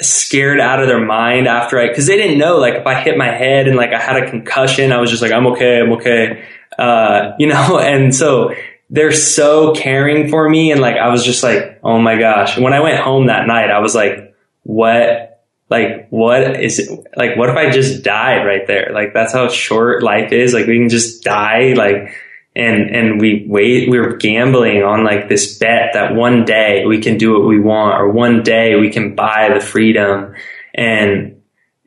scared 0.00 0.60
out 0.60 0.80
of 0.80 0.88
their 0.88 1.04
mind 1.04 1.48
after 1.48 1.78
I, 1.78 1.92
cause 1.92 2.06
they 2.06 2.16
didn't 2.16 2.38
know 2.38 2.58
like 2.58 2.74
if 2.74 2.86
I 2.86 3.00
hit 3.00 3.16
my 3.16 3.28
head 3.28 3.66
and 3.66 3.76
like 3.76 3.92
I 3.92 4.00
had 4.00 4.22
a 4.22 4.30
concussion, 4.30 4.92
I 4.92 5.00
was 5.00 5.10
just 5.10 5.22
like, 5.22 5.32
I'm 5.32 5.48
okay. 5.48 5.80
I'm 5.80 5.92
okay 5.92 6.44
uh, 6.78 7.32
you 7.38 7.46
know, 7.46 7.78
and 7.82 8.14
so 8.14 8.54
they're 8.90 9.12
so 9.12 9.74
caring 9.74 10.28
for 10.28 10.48
me. 10.48 10.72
And 10.72 10.80
like, 10.80 10.96
I 10.96 11.08
was 11.08 11.24
just 11.24 11.42
like, 11.42 11.80
oh 11.82 11.98
my 11.98 12.18
gosh. 12.18 12.58
When 12.58 12.72
I 12.72 12.80
went 12.80 13.00
home 13.00 13.26
that 13.26 13.46
night, 13.46 13.70
I 13.70 13.80
was 13.80 13.94
like, 13.94 14.34
what, 14.62 15.44
like, 15.68 16.08
what 16.10 16.60
is 16.60 16.78
it? 16.78 17.06
Like, 17.16 17.36
what 17.36 17.48
if 17.48 17.56
I 17.56 17.70
just 17.70 18.04
died 18.04 18.44
right 18.44 18.66
there? 18.66 18.90
Like, 18.92 19.12
that's 19.12 19.32
how 19.32 19.48
short 19.48 20.02
life 20.02 20.32
is. 20.32 20.54
Like, 20.54 20.66
we 20.66 20.78
can 20.78 20.88
just 20.88 21.24
die. 21.24 21.72
Like, 21.72 22.14
and, 22.54 22.94
and 22.94 23.20
we 23.20 23.44
wait, 23.46 23.90
We're 23.90 24.16
gambling 24.16 24.82
on 24.82 25.04
like 25.04 25.28
this 25.28 25.58
bet 25.58 25.90
that 25.92 26.14
one 26.14 26.46
day 26.46 26.86
we 26.86 27.00
can 27.00 27.18
do 27.18 27.34
what 27.34 27.46
we 27.46 27.60
want 27.60 28.00
or 28.00 28.08
one 28.10 28.42
day 28.42 28.76
we 28.76 28.90
can 28.90 29.14
buy 29.14 29.50
the 29.52 29.60
freedom. 29.60 30.34
And 30.74 31.35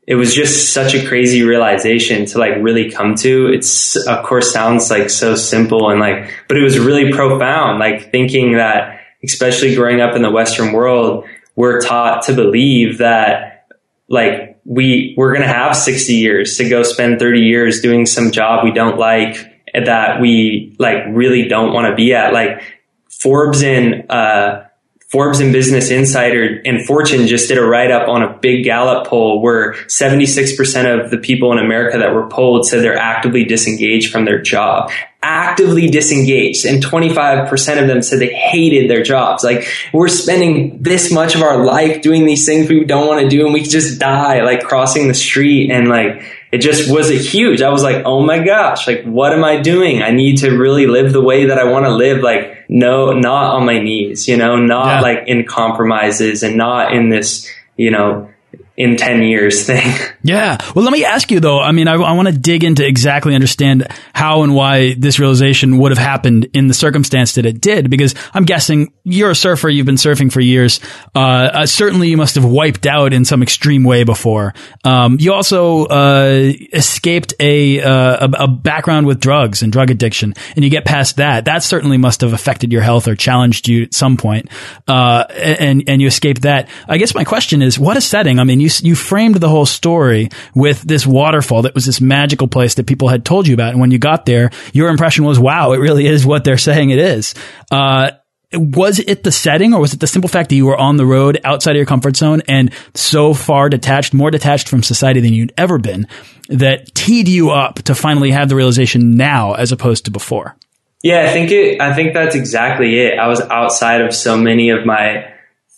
it 0.09 0.15
was 0.15 0.33
just 0.33 0.73
such 0.73 0.95
a 0.95 1.07
crazy 1.07 1.43
realization 1.43 2.25
to 2.25 2.39
like 2.39 2.53
really 2.61 2.89
come 2.89 3.13
to. 3.13 3.45
It's 3.53 3.95
of 4.07 4.25
course 4.25 4.51
sounds 4.51 4.89
like 4.89 5.11
so 5.11 5.35
simple 5.35 5.91
and 5.91 5.99
like, 5.99 6.33
but 6.47 6.57
it 6.57 6.63
was 6.63 6.79
really 6.79 7.11
profound. 7.13 7.77
Like 7.77 8.11
thinking 8.11 8.53
that, 8.53 9.01
especially 9.23 9.75
growing 9.75 10.01
up 10.01 10.15
in 10.15 10.23
the 10.23 10.31
Western 10.31 10.73
world, 10.73 11.25
we're 11.55 11.79
taught 11.79 12.23
to 12.23 12.33
believe 12.33 12.97
that 12.97 13.67
like 14.07 14.59
we, 14.65 15.13
we're 15.15 15.31
going 15.31 15.47
to 15.47 15.53
have 15.53 15.75
60 15.75 16.11
years 16.15 16.57
to 16.57 16.67
go 16.67 16.81
spend 16.81 17.19
30 17.19 17.41
years 17.41 17.79
doing 17.79 18.07
some 18.07 18.31
job 18.31 18.63
we 18.63 18.71
don't 18.71 18.97
like 18.97 19.37
that 19.75 20.19
we 20.19 20.75
like 20.79 21.03
really 21.09 21.47
don't 21.47 21.71
want 21.71 21.87
to 21.87 21.93
be 21.93 22.15
at. 22.15 22.33
Like 22.33 22.63
Forbes 23.09 23.61
and, 23.61 24.09
uh, 24.09 24.63
Forbes 25.09 25.39
and 25.39 25.51
Business 25.51 25.89
Insider 25.89 26.61
and 26.65 26.85
Fortune 26.85 27.25
just 27.25 27.47
did 27.47 27.57
a 27.57 27.63
write 27.63 27.89
up 27.89 28.07
on 28.07 28.21
a 28.21 28.37
big 28.37 28.63
Gallup 28.63 29.07
poll 29.07 29.41
where 29.41 29.73
76% 29.73 31.03
of 31.03 31.09
the 31.09 31.17
people 31.17 31.51
in 31.51 31.57
America 31.57 31.97
that 31.97 32.13
were 32.13 32.27
polled 32.27 32.67
said 32.67 32.83
they're 32.83 32.95
actively 32.95 33.43
disengaged 33.43 34.11
from 34.11 34.25
their 34.25 34.39
job. 34.39 34.91
Actively 35.23 35.87
disengaged. 35.87 36.63
And 36.63 36.83
25% 36.83 37.81
of 37.81 37.87
them 37.87 38.03
said 38.03 38.19
they 38.19 38.33
hated 38.33 38.87
their 38.87 39.01
jobs. 39.01 39.43
Like, 39.43 39.67
we're 39.93 40.09
spending 40.09 40.83
this 40.83 41.11
much 41.11 41.33
of 41.33 41.41
our 41.41 41.65
life 41.65 42.03
doing 42.03 42.27
these 42.27 42.45
things 42.45 42.69
we 42.69 42.85
don't 42.85 43.07
want 43.07 43.23
to 43.23 43.29
do 43.29 43.45
and 43.45 43.53
we 43.53 43.63
just 43.63 43.99
die, 43.99 44.43
like 44.43 44.61
crossing 44.61 45.07
the 45.07 45.15
street 45.15 45.71
and 45.71 45.87
like, 45.87 46.21
it 46.51 46.59
just 46.59 46.91
was 46.91 47.11
a 47.11 47.15
huge. 47.15 47.61
I 47.61 47.69
was 47.69 47.83
like, 47.83 48.05
oh 48.05 48.21
my 48.21 48.39
gosh, 48.39 48.87
like 48.87 49.03
what 49.03 49.33
am 49.33 49.43
I 49.43 49.61
doing? 49.61 50.01
I 50.01 50.11
need 50.11 50.37
to 50.39 50.57
really 50.57 50.87
live 50.87 51.13
the 51.13 51.21
way 51.21 51.45
that 51.45 51.59
I 51.59 51.65
want 51.65 51.85
to 51.85 51.91
live. 51.91 52.21
Like, 52.21 52.65
no, 52.69 53.13
not 53.13 53.55
on 53.55 53.65
my 53.65 53.79
knees, 53.79 54.27
you 54.27 54.37
know, 54.37 54.55
not 54.55 54.87
yeah. 54.87 55.01
like 55.01 55.27
in 55.27 55.45
compromises 55.45 56.41
and 56.41 56.57
not 56.57 56.93
in 56.93 57.09
this, 57.09 57.47
you 57.77 57.91
know, 57.91 58.29
in 58.75 58.95
10 58.95 59.23
years 59.23 59.65
thing. 59.67 59.93
Yeah. 60.23 60.57
Well, 60.75 60.85
let 60.85 60.93
me 60.93 61.05
ask 61.05 61.31
you 61.31 61.39
though. 61.39 61.59
I 61.59 61.71
mean, 61.71 61.87
I, 61.87 61.93
I 61.93 62.13
want 62.13 62.27
to 62.27 62.37
dig 62.37 62.63
into 62.63 62.85
exactly 62.85 63.35
understand 63.35 63.87
how 64.13 64.43
and 64.43 64.55
why 64.55 64.95
this 64.97 65.19
realization 65.19 65.77
would 65.79 65.91
have 65.91 65.97
happened 65.97 66.47
in 66.53 66.67
the 66.67 66.73
circumstance 66.73 67.35
that 67.35 67.45
it 67.45 67.59
did, 67.61 67.89
because 67.89 68.15
I'm 68.33 68.45
guessing 68.45 68.93
you're 69.03 69.31
a 69.31 69.35
surfer. 69.35 69.69
You've 69.69 69.85
been 69.85 69.95
surfing 69.95 70.31
for 70.31 70.39
years. 70.39 70.79
Uh, 71.15 71.19
uh, 71.19 71.65
certainly 71.65 72.09
you 72.09 72.17
must 72.17 72.35
have 72.35 72.45
wiped 72.45 72.85
out 72.85 73.13
in 73.13 73.25
some 73.25 73.43
extreme 73.43 73.83
way 73.83 74.03
before. 74.03 74.53
Um, 74.83 75.17
you 75.19 75.33
also, 75.33 75.85
uh, 75.85 76.51
escaped 76.73 77.33
a, 77.39 77.81
uh, 77.81 78.27
a, 78.27 78.43
a, 78.43 78.47
background 78.47 79.07
with 79.07 79.19
drugs 79.19 79.61
and 79.61 79.71
drug 79.71 79.89
addiction 79.89 80.33
and 80.55 80.65
you 80.65 80.69
get 80.69 80.85
past 80.85 81.17
that. 81.17 81.45
That 81.45 81.63
certainly 81.63 81.97
must 81.97 82.21
have 82.21 82.33
affected 82.33 82.71
your 82.71 82.81
health 82.81 83.07
or 83.07 83.15
challenged 83.15 83.67
you 83.67 83.83
at 83.83 83.93
some 83.93 84.17
point. 84.17 84.49
Uh, 84.87 85.25
and, 85.29 85.83
and 85.87 86.01
you 86.01 86.07
escaped 86.07 86.43
that. 86.43 86.69
I 86.87 86.97
guess 86.97 87.15
my 87.15 87.23
question 87.23 87.61
is, 87.61 87.79
what 87.79 87.97
a 87.97 88.01
setting. 88.01 88.39
I 88.39 88.43
mean, 88.43 88.59
you 88.59 88.69
you 88.69 88.89
you 88.89 88.95
framed 88.95 89.35
the 89.35 89.49
whole 89.49 89.65
story 89.65 90.08
with 90.55 90.81
this 90.81 91.05
waterfall 91.05 91.63
that 91.63 91.75
was 91.75 91.85
this 91.85 92.01
magical 92.01 92.47
place 92.47 92.75
that 92.75 92.87
people 92.87 93.07
had 93.07 93.25
told 93.25 93.47
you 93.47 93.53
about, 93.53 93.71
and 93.71 93.79
when 93.79 93.91
you 93.91 93.99
got 93.99 94.25
there, 94.25 94.49
your 94.73 94.89
impression 94.89 95.25
was, 95.25 95.39
"Wow, 95.39 95.73
it 95.73 95.77
really 95.77 96.07
is 96.07 96.25
what 96.25 96.43
they're 96.43 96.57
saying 96.57 96.89
it 96.89 96.99
is." 96.99 97.33
Uh, 97.71 98.11
was 98.51 98.99
it 98.99 99.23
the 99.23 99.31
setting 99.31 99.73
or 99.73 99.79
was 99.79 99.93
it 99.93 99.99
the 99.99 100.07
simple 100.07 100.27
fact 100.27 100.49
that 100.49 100.55
you 100.55 100.65
were 100.65 100.77
on 100.77 100.97
the 100.97 101.05
road 101.05 101.39
outside 101.43 101.71
of 101.71 101.77
your 101.77 101.85
comfort 101.85 102.15
zone 102.15 102.41
and 102.47 102.71
so 102.95 103.33
far 103.33 103.69
detached, 103.69 104.13
more 104.13 104.31
detached 104.31 104.67
from 104.67 104.81
society 104.81 105.19
than 105.19 105.33
you'd 105.33 105.53
ever 105.55 105.77
been 105.77 106.07
that 106.47 106.93
teed 106.95 107.27
you 107.27 107.51
up 107.51 107.75
to 107.83 107.93
finally 107.93 108.31
have 108.31 108.49
the 108.49 108.55
realization 108.55 109.15
now 109.15 109.53
as 109.53 109.71
opposed 109.71 110.05
to 110.05 110.11
before? 110.11 110.55
Yeah, 111.03 111.27
I 111.29 111.31
think 111.31 111.51
it, 111.51 111.79
I 111.79 111.93
think 111.93 112.13
that's 112.13 112.35
exactly 112.35 112.99
it. 112.99 113.19
I 113.19 113.27
was 113.27 113.39
outside 113.39 114.01
of 114.01 114.13
so 114.13 114.35
many 114.35 114.71
of 114.71 114.85
my 114.85 115.31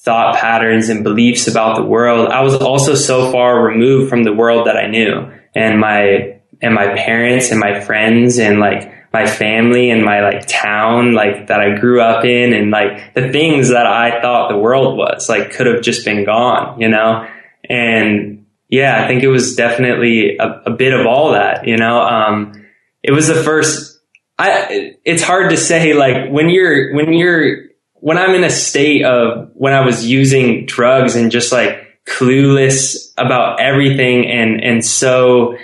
thought 0.04 0.36
patterns 0.36 0.90
and 0.90 1.04
beliefs 1.04 1.48
about 1.48 1.76
the 1.76 1.84
world. 1.84 2.30
I 2.30 2.42
was 2.42 2.56
also 2.56 2.96
so 2.96 3.32
far 3.32 3.64
removed 3.64 4.10
from 4.10 4.24
the 4.24 4.34
world 4.34 4.66
that 4.66 4.76
I 4.76 4.88
knew 4.88 5.32
and 5.54 5.80
my, 5.80 6.40
and 6.60 6.74
my 6.74 6.96
parents 6.96 7.52
and 7.52 7.60
my 7.60 7.80
friends 7.80 8.40
and 8.40 8.60
like 8.60 8.92
my 9.14 9.28
family 9.28 9.92
and 9.92 10.04
my 10.04 10.22
like 10.22 10.48
town, 10.48 11.14
like 11.14 11.48
that 11.48 11.60
I 11.60 11.78
grew 11.78 12.02
up 12.02 12.26
in 12.26 12.54
and 12.54 12.72
like 12.72 13.14
the 13.14 13.32
things 13.32 13.70
that 13.70 13.86
I 13.86 14.22
thought 14.22 14.50
the 14.50 14.58
world 14.58 14.98
was 14.98 15.30
like 15.30 15.52
could 15.52 15.68
have 15.68 15.82
just 15.82 16.04
been 16.04 16.26
gone, 16.26 16.80
you 16.80 16.88
know? 16.88 17.28
And 17.70 18.48
yeah, 18.70 19.04
I 19.04 19.08
think 19.08 19.22
it 19.22 19.28
was 19.28 19.56
definitely 19.56 20.38
a, 20.38 20.64
a 20.66 20.72
bit 20.72 20.94
of 20.94 21.06
all 21.06 21.34
that, 21.34 21.68
you 21.68 21.78
know? 21.78 22.02
Um, 22.02 22.66
it 23.04 23.12
was 23.12 23.28
the 23.28 23.36
first, 23.36 24.00
I, 24.40 24.96
it's 25.06 25.22
hard 25.22 25.52
to 25.52 25.58
say 25.58 25.94
like 25.94 26.32
when 26.32 26.50
you're, 26.50 26.96
when 26.96 27.14
you're 27.14 27.71
when 28.02 28.18
I'm 28.18 28.36
in 28.36 28.44
a 28.44 28.50
state 28.50 29.06
of 29.06 29.52
when 29.54 29.74
I 29.74 29.86
was 29.86 30.06
using 30.06 30.66
drugs 30.66 31.16
and 31.16 31.32
just 31.32 31.52
like 31.52 32.02
clueless 32.06 33.14
about 33.18 33.60
everything 33.60 34.28
and, 34.28 34.62
and 34.64 34.84
so 34.84 35.58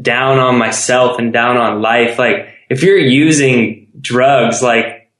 down 0.00 0.38
on 0.38 0.58
myself 0.58 1.18
and 1.18 1.32
down 1.32 1.56
on 1.56 1.80
life, 1.80 2.18
like 2.18 2.48
if 2.68 2.82
you're 2.82 2.98
using 2.98 3.88
drugs 3.98 4.62
like 4.62 5.10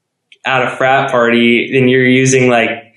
at 0.45 0.71
a 0.71 0.75
frat 0.77 1.09
party 1.09 1.77
and 1.77 1.89
you're 1.89 2.05
using 2.05 2.47
like 2.47 2.93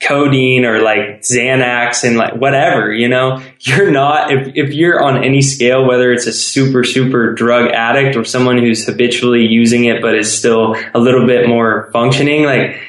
codeine 0.00 0.64
or 0.64 0.80
like 0.80 1.22
Xanax 1.22 2.04
and 2.04 2.16
like 2.16 2.34
whatever, 2.34 2.92
you 2.92 3.08
know, 3.08 3.42
you're 3.58 3.90
not, 3.90 4.30
if, 4.30 4.52
if 4.54 4.72
you're 4.72 5.02
on 5.02 5.24
any 5.24 5.42
scale, 5.42 5.84
whether 5.84 6.12
it's 6.12 6.26
a 6.26 6.32
super, 6.32 6.84
super 6.84 7.34
drug 7.34 7.72
addict 7.72 8.16
or 8.16 8.24
someone 8.24 8.58
who's 8.58 8.86
habitually 8.86 9.44
using 9.44 9.86
it, 9.86 10.00
but 10.00 10.14
is 10.14 10.32
still 10.32 10.76
a 10.94 11.00
little 11.00 11.26
bit 11.26 11.48
more 11.48 11.90
functioning, 11.92 12.44
like 12.44 12.80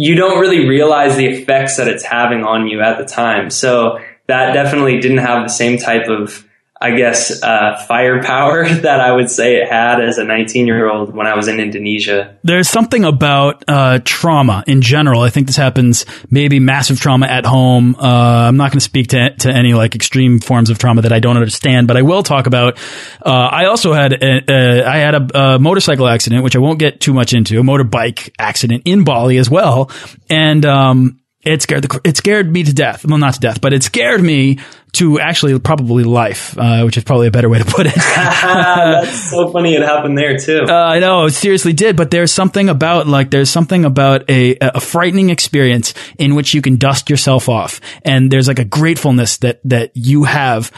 you 0.00 0.14
don't 0.14 0.40
really 0.40 0.66
realize 0.66 1.18
the 1.18 1.26
effects 1.26 1.76
that 1.76 1.86
it's 1.86 2.02
having 2.02 2.42
on 2.42 2.66
you 2.66 2.80
at 2.80 2.96
the 2.96 3.04
time. 3.04 3.50
So 3.50 3.98
that 4.28 4.54
definitely 4.54 4.98
didn't 4.98 5.18
have 5.18 5.42
the 5.42 5.52
same 5.52 5.76
type 5.76 6.08
of 6.08 6.48
I 6.82 6.92
guess, 6.96 7.42
uh, 7.42 7.76
firepower 7.86 8.66
that 8.68 9.00
I 9.00 9.12
would 9.12 9.30
say 9.30 9.56
it 9.56 9.68
had 9.68 10.00
as 10.00 10.16
a 10.16 10.24
19 10.24 10.66
year 10.66 10.88
old 10.88 11.14
when 11.14 11.26
I 11.26 11.36
was 11.36 11.46
in 11.46 11.60
Indonesia. 11.60 12.38
There's 12.42 12.70
something 12.70 13.04
about 13.04 13.64
uh, 13.68 13.98
trauma 14.02 14.64
in 14.66 14.80
general. 14.80 15.20
I 15.20 15.28
think 15.28 15.46
this 15.46 15.56
happens, 15.56 16.06
maybe 16.30 16.58
massive 16.58 16.98
trauma 16.98 17.26
at 17.26 17.44
home. 17.44 17.96
Uh, 17.96 18.48
I'm 18.48 18.56
not 18.56 18.70
going 18.70 18.78
to 18.78 18.84
speak 18.84 19.08
to 19.08 19.34
to 19.40 19.52
any 19.52 19.74
like 19.74 19.94
extreme 19.94 20.40
forms 20.40 20.70
of 20.70 20.78
trauma 20.78 21.02
that 21.02 21.12
I 21.12 21.20
don't 21.20 21.36
understand, 21.36 21.86
but 21.86 21.98
I 21.98 22.02
will 22.02 22.22
talk 22.22 22.46
about. 22.46 22.78
Uh, 23.24 23.30
I 23.30 23.66
also 23.66 23.92
had 23.92 24.14
a, 24.14 24.50
a, 24.50 24.84
I 24.84 24.96
had 24.96 25.14
a, 25.14 25.38
a 25.38 25.58
motorcycle 25.58 26.08
accident, 26.08 26.42
which 26.44 26.56
I 26.56 26.60
won't 26.60 26.78
get 26.78 27.00
too 27.00 27.12
much 27.12 27.34
into, 27.34 27.60
a 27.60 27.62
motorbike 27.62 28.32
accident 28.38 28.84
in 28.86 29.04
Bali 29.04 29.36
as 29.36 29.50
well, 29.50 29.90
and 30.30 30.64
um, 30.64 31.19
it 31.42 31.62
scared 31.62 31.84
the, 31.84 32.00
it 32.04 32.16
scared 32.16 32.52
me 32.52 32.62
to 32.64 32.72
death. 32.72 33.04
Well, 33.04 33.16
not 33.16 33.34
to 33.34 33.40
death, 33.40 33.60
but 33.60 33.72
it 33.72 33.82
scared 33.82 34.22
me 34.22 34.58
to 34.92 35.18
actually 35.20 35.58
probably 35.58 36.04
life, 36.04 36.56
uh, 36.58 36.82
which 36.82 36.98
is 36.98 37.04
probably 37.04 37.28
a 37.28 37.30
better 37.30 37.48
way 37.48 37.58
to 37.58 37.64
put 37.64 37.86
it. 37.86 37.94
That's 37.94 39.30
so 39.30 39.50
funny. 39.50 39.74
It 39.74 39.82
happened 39.82 40.18
there 40.18 40.36
too. 40.36 40.66
Uh, 40.68 40.72
I 40.72 40.98
know, 40.98 41.24
it 41.24 41.30
seriously 41.30 41.72
did. 41.72 41.96
But 41.96 42.10
there's 42.10 42.32
something 42.32 42.68
about 42.68 43.06
like 43.06 43.30
there's 43.30 43.50
something 43.50 43.84
about 43.84 44.28
a 44.28 44.56
a 44.60 44.80
frightening 44.80 45.30
experience 45.30 45.94
in 46.18 46.34
which 46.34 46.52
you 46.52 46.60
can 46.60 46.76
dust 46.76 47.08
yourself 47.08 47.48
off, 47.48 47.80
and 48.04 48.30
there's 48.30 48.48
like 48.48 48.58
a 48.58 48.64
gratefulness 48.64 49.38
that 49.38 49.60
that 49.64 49.92
you 49.94 50.24
have 50.24 50.70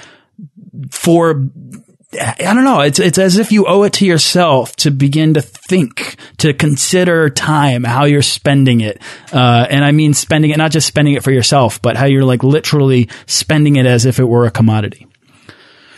for 0.90 1.44
I 2.20 2.52
don't 2.54 2.64
know. 2.64 2.80
It's 2.80 2.98
it's 2.98 3.16
as 3.16 3.38
if 3.38 3.52
you 3.52 3.66
owe 3.66 3.84
it 3.84 3.94
to 3.94 4.06
yourself 4.06 4.76
to 4.76 4.90
begin 4.90 5.34
to 5.34 5.40
think, 5.40 6.16
to 6.38 6.52
consider 6.52 7.30
time, 7.30 7.84
how 7.84 8.04
you're 8.04 8.20
spending 8.20 8.82
it, 8.82 9.00
uh, 9.32 9.66
and 9.70 9.82
I 9.82 9.92
mean 9.92 10.12
spending 10.12 10.50
it 10.50 10.58
not 10.58 10.72
just 10.72 10.86
spending 10.86 11.14
it 11.14 11.22
for 11.22 11.30
yourself, 11.30 11.80
but 11.80 11.96
how 11.96 12.04
you're 12.04 12.24
like 12.24 12.42
literally 12.42 13.08
spending 13.26 13.76
it 13.76 13.86
as 13.86 14.04
if 14.04 14.18
it 14.18 14.24
were 14.24 14.44
a 14.44 14.50
commodity. 14.50 15.06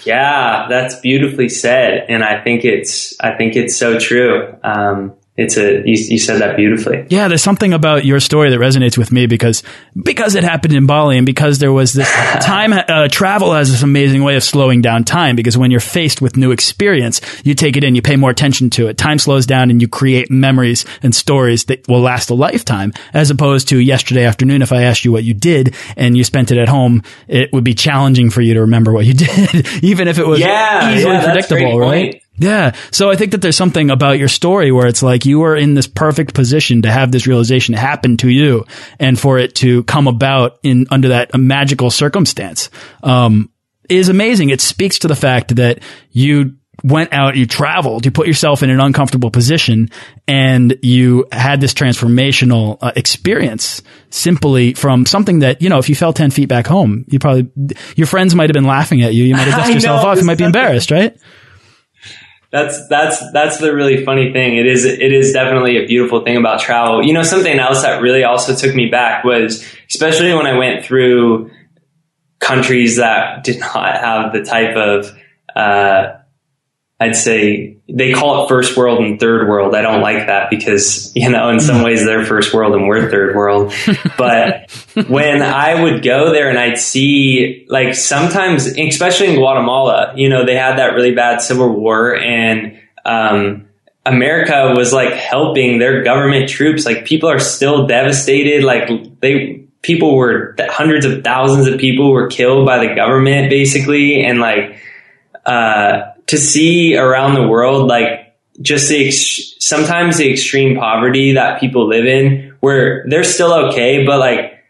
Yeah, 0.05 0.67
that's 0.69 1.01
beautifully 1.01 1.49
said, 1.49 2.07
and 2.09 2.23
I 2.23 2.43
think 2.45 2.65
it's 2.65 3.19
I 3.21 3.33
think 3.37 3.57
it's 3.57 3.77
so 3.77 3.99
true. 3.99 4.57
Um, 4.63 5.15
it's 5.37 5.57
a 5.57 5.83
you, 5.85 5.97
you, 5.97 6.19
said 6.19 6.41
that 6.41 6.57
beautifully. 6.57 7.07
Yeah 7.09 7.27
there's 7.27 7.43
something 7.43 7.73
about 7.73 8.05
your 8.05 8.21
story 8.21 8.51
that 8.51 8.61
resonates 8.61 8.97
with 8.97 9.11
me 9.11 9.27
because 9.27 9.65
because 10.01 10.37
it 10.37 10.45
happened 10.45 10.75
in 10.75 10.87
bali 10.87 11.17
and 11.17 11.27
because 11.27 11.59
there 11.59 11.73
was 11.73 11.93
this 11.93 12.11
time 12.41 12.73
uh, 12.73 13.09
travel 13.09 13.53
has 13.53 13.71
this 13.71 13.83
amazing 13.83 14.23
way 14.23 14.37
of 14.37 14.45
slowing 14.45 14.81
down 14.81 15.03
time 15.03 15.35
because 15.35 15.59
when 15.59 15.73
you're 15.73 15.81
faced 15.81 16.23
with 16.23 16.37
new 16.37 16.53
experience 16.53 17.21
you 17.43 17.55
take 17.55 17.77
it 17.77 17.83
in 17.83 17.97
you 17.97 18.03
pay 18.03 18.15
more 18.15 18.31
attention 18.31 18.71
to 18.71 18.87
it. 18.87 18.97
Time 18.97 19.19
slows 19.19 19.45
down 19.45 19.71
and 19.71 19.83
you 19.83 19.89
create 19.89 20.31
memories 20.31 20.85
and 21.03 21.13
stories 21.13 21.65
that 21.65 21.87
will 21.89 22.01
last 22.01 22.31
a 22.31 22.35
lifetime 22.35 22.93
as 23.13 23.31
opposed 23.31 23.69
to 23.69 23.81
yesterday 23.81 24.25
afternoon 24.25 24.63
if 24.63 24.73
i 24.73 24.83
asked 24.83 25.05
you 25.05 25.11
what 25.11 25.25
you 25.25 25.35
did 25.35 25.75
and 25.97 26.17
you 26.17 26.23
spent 26.23 26.53
it 26.53 26.59
at 26.59 26.69
home 26.69 27.03
it 27.27 27.53
would 27.53 27.65
be 27.65 27.75
challenging 27.75 28.31
for 28.31 28.41
you 28.41 28.55
to 28.55 28.61
remember 28.61 28.93
what 28.93 29.05
you 29.05 29.15
did 29.15 29.67
even 29.83 30.07
if 30.07 30.19
it 30.19 30.27
was 30.27 30.39
yeah, 30.39 30.95
easily 30.95 31.15
yeah, 31.15 31.25
predictable 31.25 31.81
right 31.81 32.24
Yeah. 32.37 32.75
So 32.91 33.11
I 33.11 33.17
think 33.17 33.31
that 33.33 33.43
there's 33.43 33.57
something 33.57 33.91
about 33.91 34.19
your 34.19 34.29
story 34.29 34.73
where 34.73 34.87
it's 34.87 35.03
like 35.03 35.25
you 35.25 35.43
are 35.45 35.57
in 35.57 35.75
this 35.75 35.87
perfect 35.87 36.35
position 36.35 36.83
to 36.83 36.91
have 36.91 37.13
this 37.13 37.27
realization 37.27 37.75
happen 37.75 38.17
to 38.19 38.29
you 38.29 38.67
and 38.99 39.19
for 39.19 39.39
it 39.39 39.55
to 39.57 39.85
come 39.85 40.09
about 40.09 40.59
in 40.63 40.87
under 40.91 41.09
that 41.09 41.35
magical 41.35 41.91
circumstance. 41.91 42.71
Um, 43.03 43.51
is 43.89 44.09
amazing. 44.09 44.51
It 44.51 44.61
speaks 44.61 45.01
to 45.01 45.09
the 45.09 45.17
fact 45.17 45.57
that 45.57 45.81
you 46.11 46.57
went 46.83 47.13
out, 47.13 47.37
you 47.37 47.47
traveled, 47.47 48.05
you 48.05 48.11
put 48.11 48.27
yourself 48.27 48.63
in 48.63 48.71
an 48.71 48.81
uncomfortable 48.81 49.31
position 49.31 49.91
and 50.27 50.77
you 50.83 51.27
had 51.31 51.61
this 51.61 51.73
transformational 51.73 52.79
uh, 52.83 52.93
experience 52.97 53.83
simply 54.11 54.75
from 54.75 55.07
something 55.07 55.41
that, 55.41 55.63
you 55.63 55.69
know, 55.69 55.79
if 55.79 55.89
you 55.89 55.95
fell 55.95 56.13
10 56.13 56.31
feet 56.31 56.49
back 56.49 56.67
home, 56.67 57.05
you 57.09 57.19
probably, 57.19 57.49
your 57.95 58.07
friends 58.07 58.35
might 58.35 58.51
have 58.51 58.55
been 58.55 58.65
laughing 58.65 59.03
at 59.03 59.15
you. 59.15 59.25
You 59.25 59.35
might 59.35 59.47
have 59.47 59.59
dusted 59.59 59.75
yourself 59.83 60.05
off. 60.05 60.19
You 60.19 60.25
might 60.25 60.39
be 60.39 60.45
embarrassed, 60.45 60.91
right? 60.91 61.17
That's, 62.55 62.87
that's, 62.87 63.33
that's 63.33 63.59
the 63.59 63.75
really 63.75 64.05
funny 64.05 64.33
thing. 64.33 64.57
It 64.57 64.67
is, 64.67 64.85
it 64.85 65.13
is 65.13 65.33
definitely 65.33 65.77
a 65.77 65.87
beautiful 65.87 66.23
thing 66.23 66.37
about 66.37 66.61
travel. 66.61 67.03
You 67.03 67.13
know, 67.13 67.25
something 67.25 67.59
else 67.59 67.83
that 67.83 68.01
really 68.01 68.23
also 68.23 68.55
took 68.55 68.77
me 68.77 68.87
back 68.87 69.25
was, 69.25 69.67
especially 69.91 70.33
when 70.33 70.47
I 70.47 70.57
went 70.57 70.85
through 70.85 71.51
countries 72.39 72.99
that 72.99 73.43
did 73.43 73.59
not 73.59 73.97
have 73.97 74.33
the 74.33 74.45
type 74.45 74.77
of, 74.77 75.11
uh, 75.57 76.19
I'd 77.01 77.17
say 77.17 77.74
they 77.89 78.13
call 78.13 78.45
it 78.45 78.49
first 78.49 78.77
world 78.77 79.01
and 79.01 79.21
third 79.21 79.47
world. 79.47 79.75
I 79.75 79.83
don't 79.83 80.01
like 80.01 80.27
that 80.27 80.49
because, 80.49 81.13
you 81.15 81.29
know, 81.29 81.51
in 81.51 81.61
some 81.61 81.83
ways 81.83 82.05
they're 82.05 82.25
first 82.25 82.55
world 82.55 82.75
and 82.75 82.89
we're 82.89 83.11
third 83.11 83.37
world. 83.37 83.73
But 84.17 84.71
when 85.09 85.43
I 85.43 85.83
would 85.83 86.03
go 86.03 86.33
there 86.33 86.49
and 86.49 86.59
I'd 86.59 86.79
see 86.79 87.67
like 87.69 87.95
sometimes, 87.95 88.67
especially 88.67 89.29
in 89.29 89.37
Guatemala, 89.37 90.15
you 90.17 90.29
know, 90.29 90.47
they 90.47 90.57
had 90.57 90.79
that 90.79 90.95
really 90.95 91.15
bad 91.15 91.43
civil 91.43 91.69
war 91.69 92.17
and, 92.17 92.79
um, 93.05 93.69
America 94.07 94.75
was 94.77 94.93
like 94.93 95.13
helping 95.15 95.79
their 95.79 96.05
government 96.05 96.49
troops. 96.49 96.87
Like 96.87 97.05
people 97.05 97.29
are 97.29 97.39
still 97.39 97.87
devastated. 97.87 98.63
Like 98.63 99.21
they, 99.21 99.65
people 99.83 100.17
were 100.17 100.55
hundreds 100.59 101.05
of 101.05 101.25
thousands 101.25 101.67
of 101.67 101.81
people 101.81 102.13
were 102.13 102.29
killed 102.29 102.67
by 102.67 102.87
the 102.87 102.95
government 102.95 103.51
basically. 103.51 104.23
And 104.23 104.41
like, 104.41 104.79
uh, 105.45 106.13
to 106.27 106.39
see 106.39 106.97
around 106.97 107.35
the 107.35 107.47
world, 107.47 107.89
like 107.89 108.37
just 108.61 108.89
the 108.89 109.09
ex- 109.09 109.55
sometimes 109.59 110.17
the 110.17 110.31
extreme 110.31 110.77
poverty 110.77 111.33
that 111.33 111.61
people 111.61 111.89
live 111.89 112.07
in, 112.07 112.55
where 112.61 113.05
they're 113.09 113.25
still 113.25 113.53
okay, 113.69 114.07
but 114.07 114.19
like, 114.19 114.65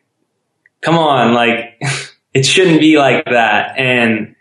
come 0.80 0.98
on, 0.98 1.34
like 1.34 1.80
it 2.34 2.44
shouldn't 2.44 2.80
be 2.80 2.98
like 2.98 3.24
that, 3.26 3.78
and 3.78 4.34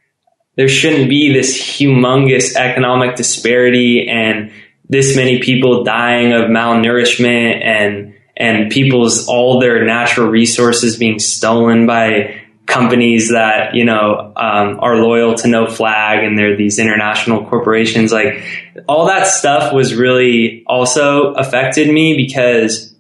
there 0.56 0.70
shouldn't 0.70 1.10
be 1.10 1.34
this 1.34 1.58
humongous 1.58 2.56
economic 2.56 3.16
disparity 3.16 4.08
and 4.08 4.52
this 4.90 5.16
many 5.16 5.40
people 5.40 5.84
dying 5.84 6.34
of 6.34 6.50
malnourishment 6.50 7.64
and 7.64 8.14
and 8.36 8.72
people's 8.72 9.28
all 9.28 9.60
their 9.60 9.86
natural 9.86 10.28
resources 10.28 10.98
being 10.98 11.20
stolen 11.20 11.86
by 11.86 12.43
companies 12.74 13.30
that 13.30 13.76
you 13.76 13.86
know 13.86 14.34
um, 14.36 14.80
are 14.80 14.98
loyal 14.98 15.36
to 15.36 15.48
no 15.48 15.68
flag 15.68 16.24
and 16.24 16.38
they're 16.38 16.58
these 16.58 16.80
international 16.80 17.46
corporations. 17.46 18.12
Like 18.12 18.44
all 18.88 19.08
that 19.08 19.28
stuff 19.28 19.74
was 19.74 19.96
really 19.96 20.64
also 20.66 21.34
affected 21.34 21.94
me 21.94 22.16
because 22.18 22.94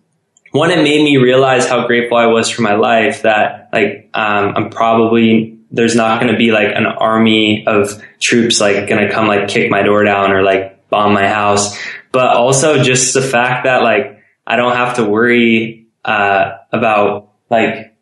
one 0.51 0.69
it 0.69 0.83
made 0.83 1.03
me 1.03 1.17
realize 1.17 1.67
how 1.67 1.88
grateful 1.88 2.15
i 2.15 2.27
was 2.27 2.47
for 2.47 2.62
my 2.62 2.75
life 2.75 3.23
that 3.23 3.69
like 3.73 4.07
um, 4.13 4.53
i'm 4.55 4.69
probably 4.69 5.57
there's 5.71 5.95
not 5.95 6.21
going 6.21 6.31
to 6.31 6.38
be 6.38 6.51
like 6.51 6.67
an 6.75 6.86
army 6.86 7.65
of 7.65 8.01
troops 8.19 8.62
like 8.62 8.88
going 8.88 9.05
to 9.05 9.12
come 9.12 9.27
like 9.27 9.47
kick 9.47 9.71
my 9.71 9.81
door 9.81 10.03
down 10.03 10.31
or 10.31 10.43
like 10.43 10.73
bomb 10.89 11.13
my 11.13 11.27
house. 11.27 11.77
But 12.12 12.36
also 12.36 12.83
just 12.83 13.15
the 13.15 13.21
fact 13.21 13.65
that 13.65 13.81
like 13.81 14.23
i 14.45 14.55
don't 14.55 14.75
have 14.75 14.97
to 14.97 15.03
worry 15.03 15.88
uh, 16.05 16.57
about 16.71 17.31
like 17.49 17.92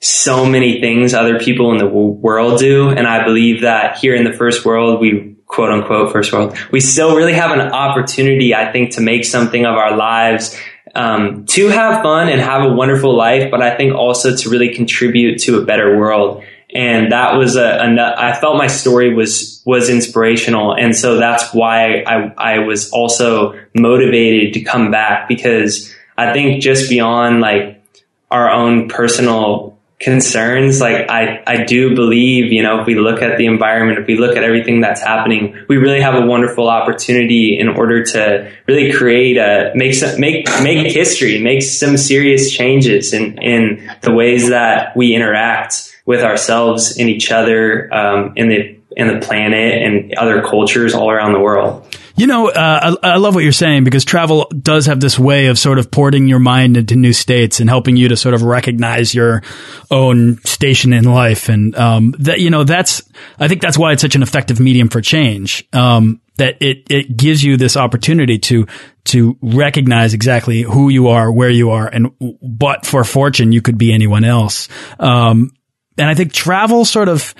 so 0.00 0.46
many 0.46 0.80
things 0.80 1.12
other 1.12 1.38
people 1.38 1.72
in 1.72 1.78
the 1.78 1.86
world 1.86 2.60
do. 2.60 2.88
And 2.88 3.06
I 3.06 3.24
believe 3.24 3.62
that 3.62 3.98
here 3.98 4.14
in 4.14 4.24
the 4.24 4.32
first 4.32 4.64
world, 4.64 5.00
we 5.00 5.36
quote 5.46 5.70
unquote 5.70 6.12
first 6.12 6.32
world, 6.32 6.56
we 6.70 6.80
still 6.80 7.16
really 7.16 7.32
have 7.32 7.50
an 7.50 7.60
opportunity, 7.60 8.54
I 8.54 8.70
think, 8.70 8.92
to 8.92 9.00
make 9.00 9.24
something 9.24 9.64
of 9.66 9.74
our 9.74 9.96
lives, 9.96 10.56
um, 10.94 11.46
to 11.46 11.68
have 11.68 12.02
fun 12.02 12.28
and 12.28 12.40
have 12.40 12.62
a 12.64 12.72
wonderful 12.72 13.16
life, 13.16 13.50
but 13.50 13.60
I 13.60 13.76
think 13.76 13.94
also 13.94 14.36
to 14.36 14.50
really 14.50 14.74
contribute 14.74 15.38
to 15.42 15.58
a 15.58 15.64
better 15.64 15.98
world. 15.98 16.44
And 16.72 17.12
that 17.12 17.36
was 17.36 17.56
a, 17.56 17.64
a 17.64 18.14
I 18.18 18.38
felt 18.38 18.56
my 18.56 18.66
story 18.66 19.14
was, 19.14 19.62
was 19.64 19.88
inspirational. 19.88 20.74
And 20.74 20.94
so 20.94 21.16
that's 21.16 21.54
why 21.54 22.02
I, 22.02 22.32
I 22.36 22.58
was 22.60 22.90
also 22.90 23.58
motivated 23.74 24.52
to 24.54 24.60
come 24.60 24.90
back 24.90 25.28
because 25.28 25.94
I 26.16 26.32
think 26.32 26.62
just 26.62 26.90
beyond 26.90 27.40
like 27.40 27.82
our 28.30 28.50
own 28.50 28.88
personal 28.88 29.77
concerns, 30.00 30.80
like 30.80 31.10
I, 31.10 31.42
I 31.46 31.64
do 31.64 31.94
believe, 31.94 32.52
you 32.52 32.62
know, 32.62 32.80
if 32.80 32.86
we 32.86 32.94
look 32.94 33.20
at 33.20 33.36
the 33.36 33.46
environment, 33.46 33.98
if 33.98 34.06
we 34.06 34.16
look 34.16 34.36
at 34.36 34.44
everything 34.44 34.80
that's 34.80 35.00
happening, 35.00 35.56
we 35.68 35.76
really 35.76 36.00
have 36.00 36.14
a 36.14 36.24
wonderful 36.24 36.68
opportunity 36.68 37.58
in 37.58 37.68
order 37.68 38.04
to 38.04 38.52
really 38.66 38.92
create 38.92 39.36
a, 39.38 39.72
make 39.74 39.94
some, 39.94 40.20
make, 40.20 40.46
make 40.62 40.92
history, 40.92 41.42
make 41.42 41.62
some 41.62 41.96
serious 41.96 42.52
changes 42.52 43.12
in, 43.12 43.38
in 43.42 43.90
the 44.02 44.12
ways 44.12 44.50
that 44.50 44.96
we 44.96 45.14
interact 45.14 46.00
with 46.06 46.22
ourselves 46.22 46.96
and 46.96 47.08
each 47.08 47.32
other, 47.32 47.92
um, 47.92 48.32
in 48.36 48.48
the, 48.48 48.78
in 48.96 49.08
the 49.08 49.26
planet 49.26 49.82
and 49.82 50.14
other 50.14 50.42
cultures 50.42 50.94
all 50.94 51.10
around 51.10 51.32
the 51.32 51.40
world. 51.40 51.84
You 52.18 52.26
know, 52.26 52.48
uh, 52.48 52.96
I, 53.02 53.10
I, 53.12 53.16
love 53.16 53.36
what 53.36 53.44
you're 53.44 53.52
saying 53.52 53.84
because 53.84 54.04
travel 54.04 54.50
does 54.50 54.86
have 54.86 54.98
this 54.98 55.18
way 55.18 55.46
of 55.46 55.58
sort 55.58 55.78
of 55.78 55.90
porting 55.90 56.26
your 56.26 56.40
mind 56.40 56.76
into 56.76 56.96
new 56.96 57.12
states 57.12 57.60
and 57.60 57.70
helping 57.70 57.96
you 57.96 58.08
to 58.08 58.16
sort 58.16 58.34
of 58.34 58.42
recognize 58.42 59.14
your 59.14 59.42
own 59.90 60.38
station 60.38 60.92
in 60.92 61.04
life. 61.04 61.48
And 61.48 61.76
um, 61.76 62.14
that 62.18 62.40
you 62.40 62.50
know, 62.50 62.64
that's 62.64 63.02
I 63.38 63.46
think 63.46 63.62
that's 63.62 63.78
why 63.78 63.92
it's 63.92 64.02
such 64.02 64.16
an 64.16 64.22
effective 64.22 64.58
medium 64.58 64.88
for 64.88 65.00
change. 65.00 65.64
Um, 65.72 66.20
that 66.38 66.56
it 66.60 66.84
it 66.90 67.16
gives 67.16 67.42
you 67.44 67.56
this 67.56 67.76
opportunity 67.76 68.38
to 68.38 68.66
to 69.04 69.36
recognize 69.40 70.12
exactly 70.12 70.62
who 70.62 70.88
you 70.88 71.08
are, 71.08 71.30
where 71.30 71.50
you 71.50 71.70
are, 71.70 71.86
and 71.86 72.12
but 72.42 72.84
for 72.84 73.04
fortune, 73.04 73.52
you 73.52 73.62
could 73.62 73.78
be 73.78 73.92
anyone 73.92 74.24
else. 74.24 74.68
Um, 74.98 75.52
and 75.96 76.08
I 76.08 76.14
think 76.14 76.32
travel 76.32 76.84
sort 76.84 77.08
of 77.08 77.34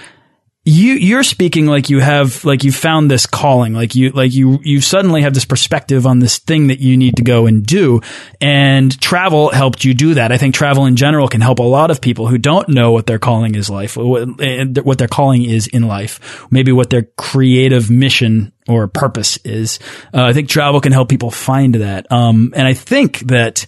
you 0.68 0.94
you're 0.94 1.22
speaking 1.22 1.66
like 1.66 1.88
you 1.88 2.00
have 2.00 2.44
like 2.44 2.62
you 2.62 2.70
found 2.70 3.10
this 3.10 3.26
calling 3.26 3.72
like 3.72 3.94
you 3.94 4.10
like 4.10 4.34
you 4.34 4.58
you 4.62 4.80
suddenly 4.82 5.22
have 5.22 5.32
this 5.32 5.46
perspective 5.46 6.06
on 6.06 6.18
this 6.18 6.38
thing 6.38 6.66
that 6.66 6.78
you 6.78 6.96
need 6.96 7.16
to 7.16 7.22
go 7.22 7.46
and 7.46 7.64
do. 7.64 8.00
And 8.40 8.98
travel 9.00 9.50
helped 9.50 9.84
you 9.84 9.94
do 9.94 10.14
that. 10.14 10.30
I 10.30 10.36
think 10.36 10.54
travel 10.54 10.84
in 10.84 10.96
general 10.96 11.26
can 11.28 11.40
help 11.40 11.58
a 11.58 11.62
lot 11.62 11.90
of 11.90 12.00
people 12.00 12.26
who 12.26 12.36
don't 12.36 12.68
know 12.68 12.92
what 12.92 13.06
their 13.06 13.18
calling 13.18 13.54
is 13.54 13.70
life 13.70 13.96
what 13.96 14.98
their 14.98 15.08
calling 15.08 15.44
is 15.44 15.66
in 15.66 15.88
life. 15.88 16.46
Maybe 16.50 16.72
what 16.72 16.90
their 16.90 17.04
creative 17.16 17.90
mission 17.90 18.52
or 18.68 18.88
purpose 18.88 19.38
is. 19.38 19.78
Uh, 20.12 20.24
i 20.24 20.32
think 20.34 20.50
travel 20.50 20.80
can 20.80 20.92
help 20.92 21.08
people 21.08 21.30
find 21.30 21.76
that. 21.76 22.10
Um, 22.12 22.52
and 22.54 22.66
i 22.66 22.74
think 22.74 23.20
that 23.28 23.64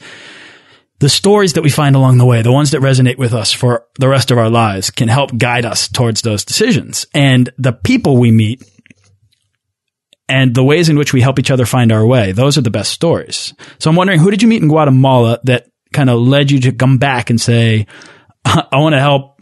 the 1.00 1.08
stories 1.08 1.54
that 1.54 1.62
we 1.62 1.70
find 1.70 1.96
along 1.96 2.18
the 2.18 2.26
way, 2.26 2.42
the 2.42 2.52
ones 2.52 2.70
that 2.70 2.82
resonate 2.82 3.16
with 3.16 3.32
us 3.32 3.52
for 3.52 3.86
the 3.98 4.08
rest 4.08 4.30
of 4.30 4.38
our 4.38 4.50
lives 4.50 4.90
can 4.90 5.08
help 5.08 5.36
guide 5.36 5.64
us 5.64 5.88
towards 5.88 6.22
those 6.22 6.44
decisions. 6.44 7.06
And 7.14 7.50
the 7.56 7.72
people 7.72 8.18
we 8.18 8.30
meet 8.30 8.62
and 10.28 10.54
the 10.54 10.62
ways 10.62 10.88
in 10.88 10.98
which 10.98 11.12
we 11.12 11.22
help 11.22 11.38
each 11.38 11.50
other 11.50 11.64
find 11.64 11.90
our 11.90 12.06
way, 12.06 12.32
those 12.32 12.58
are 12.58 12.62
the 12.62 12.70
best 12.70 12.92
stories. 12.92 13.54
So 13.78 13.90
I'm 13.90 13.96
wondering, 13.96 14.20
who 14.20 14.30
did 14.30 14.42
you 14.42 14.48
meet 14.48 14.62
in 14.62 14.68
Guatemala 14.68 15.40
that 15.44 15.68
kind 15.92 16.10
of 16.10 16.20
led 16.20 16.50
you 16.50 16.60
to 16.60 16.72
come 16.72 16.98
back 16.98 17.30
and 17.30 17.40
say, 17.40 17.86
I 18.44 18.76
want 18.76 18.92
to 18.92 19.00
help 19.00 19.39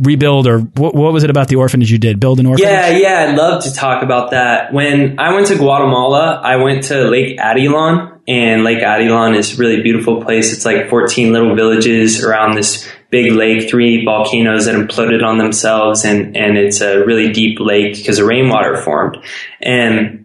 rebuild 0.00 0.46
or 0.46 0.60
what, 0.60 0.94
what, 0.94 1.12
was 1.12 1.24
it 1.24 1.30
about 1.30 1.48
the 1.48 1.56
orphanage 1.56 1.92
you 1.92 1.98
did? 1.98 2.18
Build 2.18 2.40
an 2.40 2.46
orphanage? 2.46 2.70
Yeah 2.70 2.88
yeah 2.88 3.26
i'd 3.28 3.36
love 3.36 3.64
to 3.64 3.72
talk 3.72 4.02
about 4.02 4.30
that. 4.30 4.72
When 4.72 5.18
i 5.18 5.34
went 5.34 5.48
to 5.48 5.56
guatemala 5.56 6.40
i 6.42 6.56
went 6.56 6.84
to 6.84 7.04
lake 7.04 7.38
atitlan 7.38 8.20
and 8.26 8.64
lake 8.64 8.78
atitlan 8.78 9.36
is 9.36 9.54
a 9.54 9.60
really 9.60 9.82
beautiful 9.82 10.22
place. 10.22 10.52
It's 10.52 10.64
like 10.64 10.88
14 10.88 11.32
little 11.32 11.54
villages 11.54 12.24
around 12.24 12.56
this 12.56 12.88
big 13.10 13.32
lake 13.32 13.68
three 13.68 14.04
volcanoes 14.04 14.66
that 14.66 14.74
imploded 14.74 15.22
on 15.24 15.38
themselves 15.38 16.04
and 16.04 16.36
and 16.36 16.56
it's 16.56 16.80
a 16.80 17.04
really 17.04 17.32
deep 17.32 17.58
lake 17.60 17.96
because 17.96 18.16
the 18.16 18.24
rainwater 18.24 18.76
formed. 18.76 19.18
And 19.60 20.24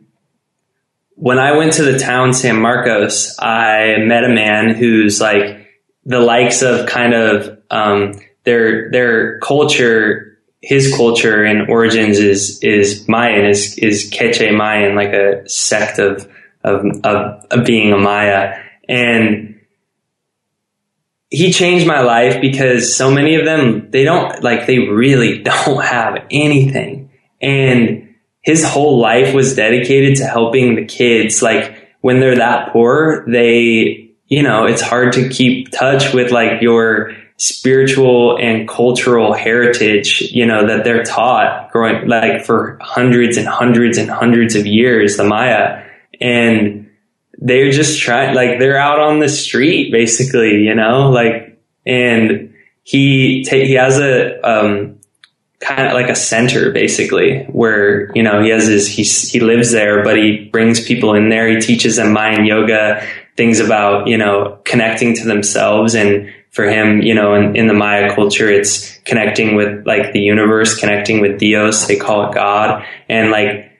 when 1.18 1.40
i 1.40 1.56
went 1.56 1.72
to 1.72 1.84
the 1.84 1.98
town 1.98 2.34
san 2.34 2.60
marcos 2.60 3.38
i 3.40 3.96
met 4.00 4.26
a 4.26 4.30
man 4.30 4.76
who's 4.76 5.22
like 5.22 5.66
the 6.06 6.20
likes 6.20 6.62
of 6.62 6.88
kind 6.88 7.14
of 7.14 7.58
um, 7.72 8.14
their 8.46 8.92
their 8.92 9.40
culture, 9.40 10.38
his 10.62 10.96
culture 10.96 11.44
and 11.44 11.70
origins 11.70 12.20
is 12.20 12.60
is 12.64 13.08
Mayan, 13.08 13.46
is 13.46 13.78
is 13.78 14.10
Quechua 14.12 14.56
Mayan, 14.56 14.96
like 14.96 15.14
a 15.14 15.48
sect 15.50 16.00
of 16.00 16.30
of 16.64 16.86
of, 17.04 17.46
of 17.52 17.66
being 17.66 17.92
a 17.92 17.98
Maya, 17.98 18.60
and 18.88 19.60
he 21.30 21.52
changed 21.52 21.86
my 21.86 22.02
life 22.02 22.40
because 22.40 22.96
so 22.96 23.12
many 23.12 23.36
of 23.36 23.46
them 23.46 23.92
they 23.92 24.04
don't 24.04 24.42
like 24.44 24.68
they 24.68 24.80
really 24.80 25.44
don't 25.44 25.84
have 25.84 26.26
anything 26.32 27.06
and 27.42 28.16
his 28.42 28.64
whole 28.64 29.00
life 29.00 29.34
was 29.34 29.56
dedicated 29.56 30.18
to 30.18 30.26
helping 30.26 30.76
the 30.76 30.86
kids. 30.86 31.42
Like 31.42 31.96
when 32.02 32.20
they're 32.20 32.38
that 32.38 32.72
poor, 32.72 33.26
they, 33.28 34.12
you 34.28 34.44
know, 34.44 34.66
it's 34.66 34.82
hard 34.82 35.14
to 35.14 35.30
keep 35.30 35.72
touch 35.72 36.14
with 36.14 36.32
like 36.32 36.62
your 36.62 37.16
spiritual 37.38 38.38
and 38.38 38.68
cultural 38.68 39.34
heritage, 39.34 40.22
you 40.22 40.46
know, 40.46 40.68
that 40.68 40.84
they're 40.84 41.04
taught 41.04 41.72
growing 41.72 42.08
like 42.08 42.46
for 42.46 42.78
hundreds 42.82 43.38
and 43.38 43.48
hundreds 43.48 43.98
and 43.98 44.10
hundreds 44.10 44.56
of 44.56 44.66
years, 44.66 45.18
the 45.18 45.24
Maya. 45.24 45.84
And 46.22 46.90
they're 47.38 47.72
just 47.72 48.00
trying, 48.00 48.36
like 48.36 48.60
they're 48.60 48.78
out 48.78 49.00
on 49.00 49.20
the 49.20 49.28
street 49.28 49.92
basically, 49.92 50.64
you 50.64 50.74
know, 50.74 51.10
like, 51.10 51.60
and 51.86 52.54
he, 52.84 53.44
ta- 53.44 53.58
he 53.58 53.74
has 53.74 54.00
a, 54.00 54.40
um, 54.42 55.00
kind 55.60 55.88
of 55.88 55.94
like 55.94 56.10
a 56.10 56.16
center 56.16 56.72
basically 56.72 57.44
where 57.46 58.12
you 58.14 58.22
know 58.22 58.44
he 58.44 58.50
has 58.50 58.68
his 58.68 58.88
he 58.88 59.04
he 59.04 59.40
lives 59.40 59.72
there 59.72 60.04
but 60.04 60.18
he 60.18 60.46
brings 60.52 60.86
people 60.86 61.16
in 61.16 61.30
there 61.30 61.48
he 61.48 61.60
teaches 61.60 61.96
them 61.96 62.12
Mayan 62.12 62.46
yoga 62.46 63.04
things 63.36 63.60
about 63.60 64.06
you 64.08 64.18
know 64.18 64.60
connecting 64.66 65.16
to 65.16 65.26
themselves 65.26 65.96
and 65.96 66.32
for 66.56 66.66
him 66.66 67.02
you 67.02 67.14
know 67.14 67.36
in, 67.36 67.56
in 67.56 67.68
the 67.68 67.74
Maya 67.74 68.16
culture 68.16 68.50
it's 68.50 68.98
connecting 69.00 69.56
with 69.56 69.86
like 69.86 70.14
the 70.14 70.22
universe 70.22 70.80
connecting 70.80 71.22
with 71.22 71.38
Dios 71.38 71.86
they 71.88 71.98
call 71.98 72.30
it 72.30 72.34
God 72.34 72.86
and 73.08 73.30
like 73.30 73.72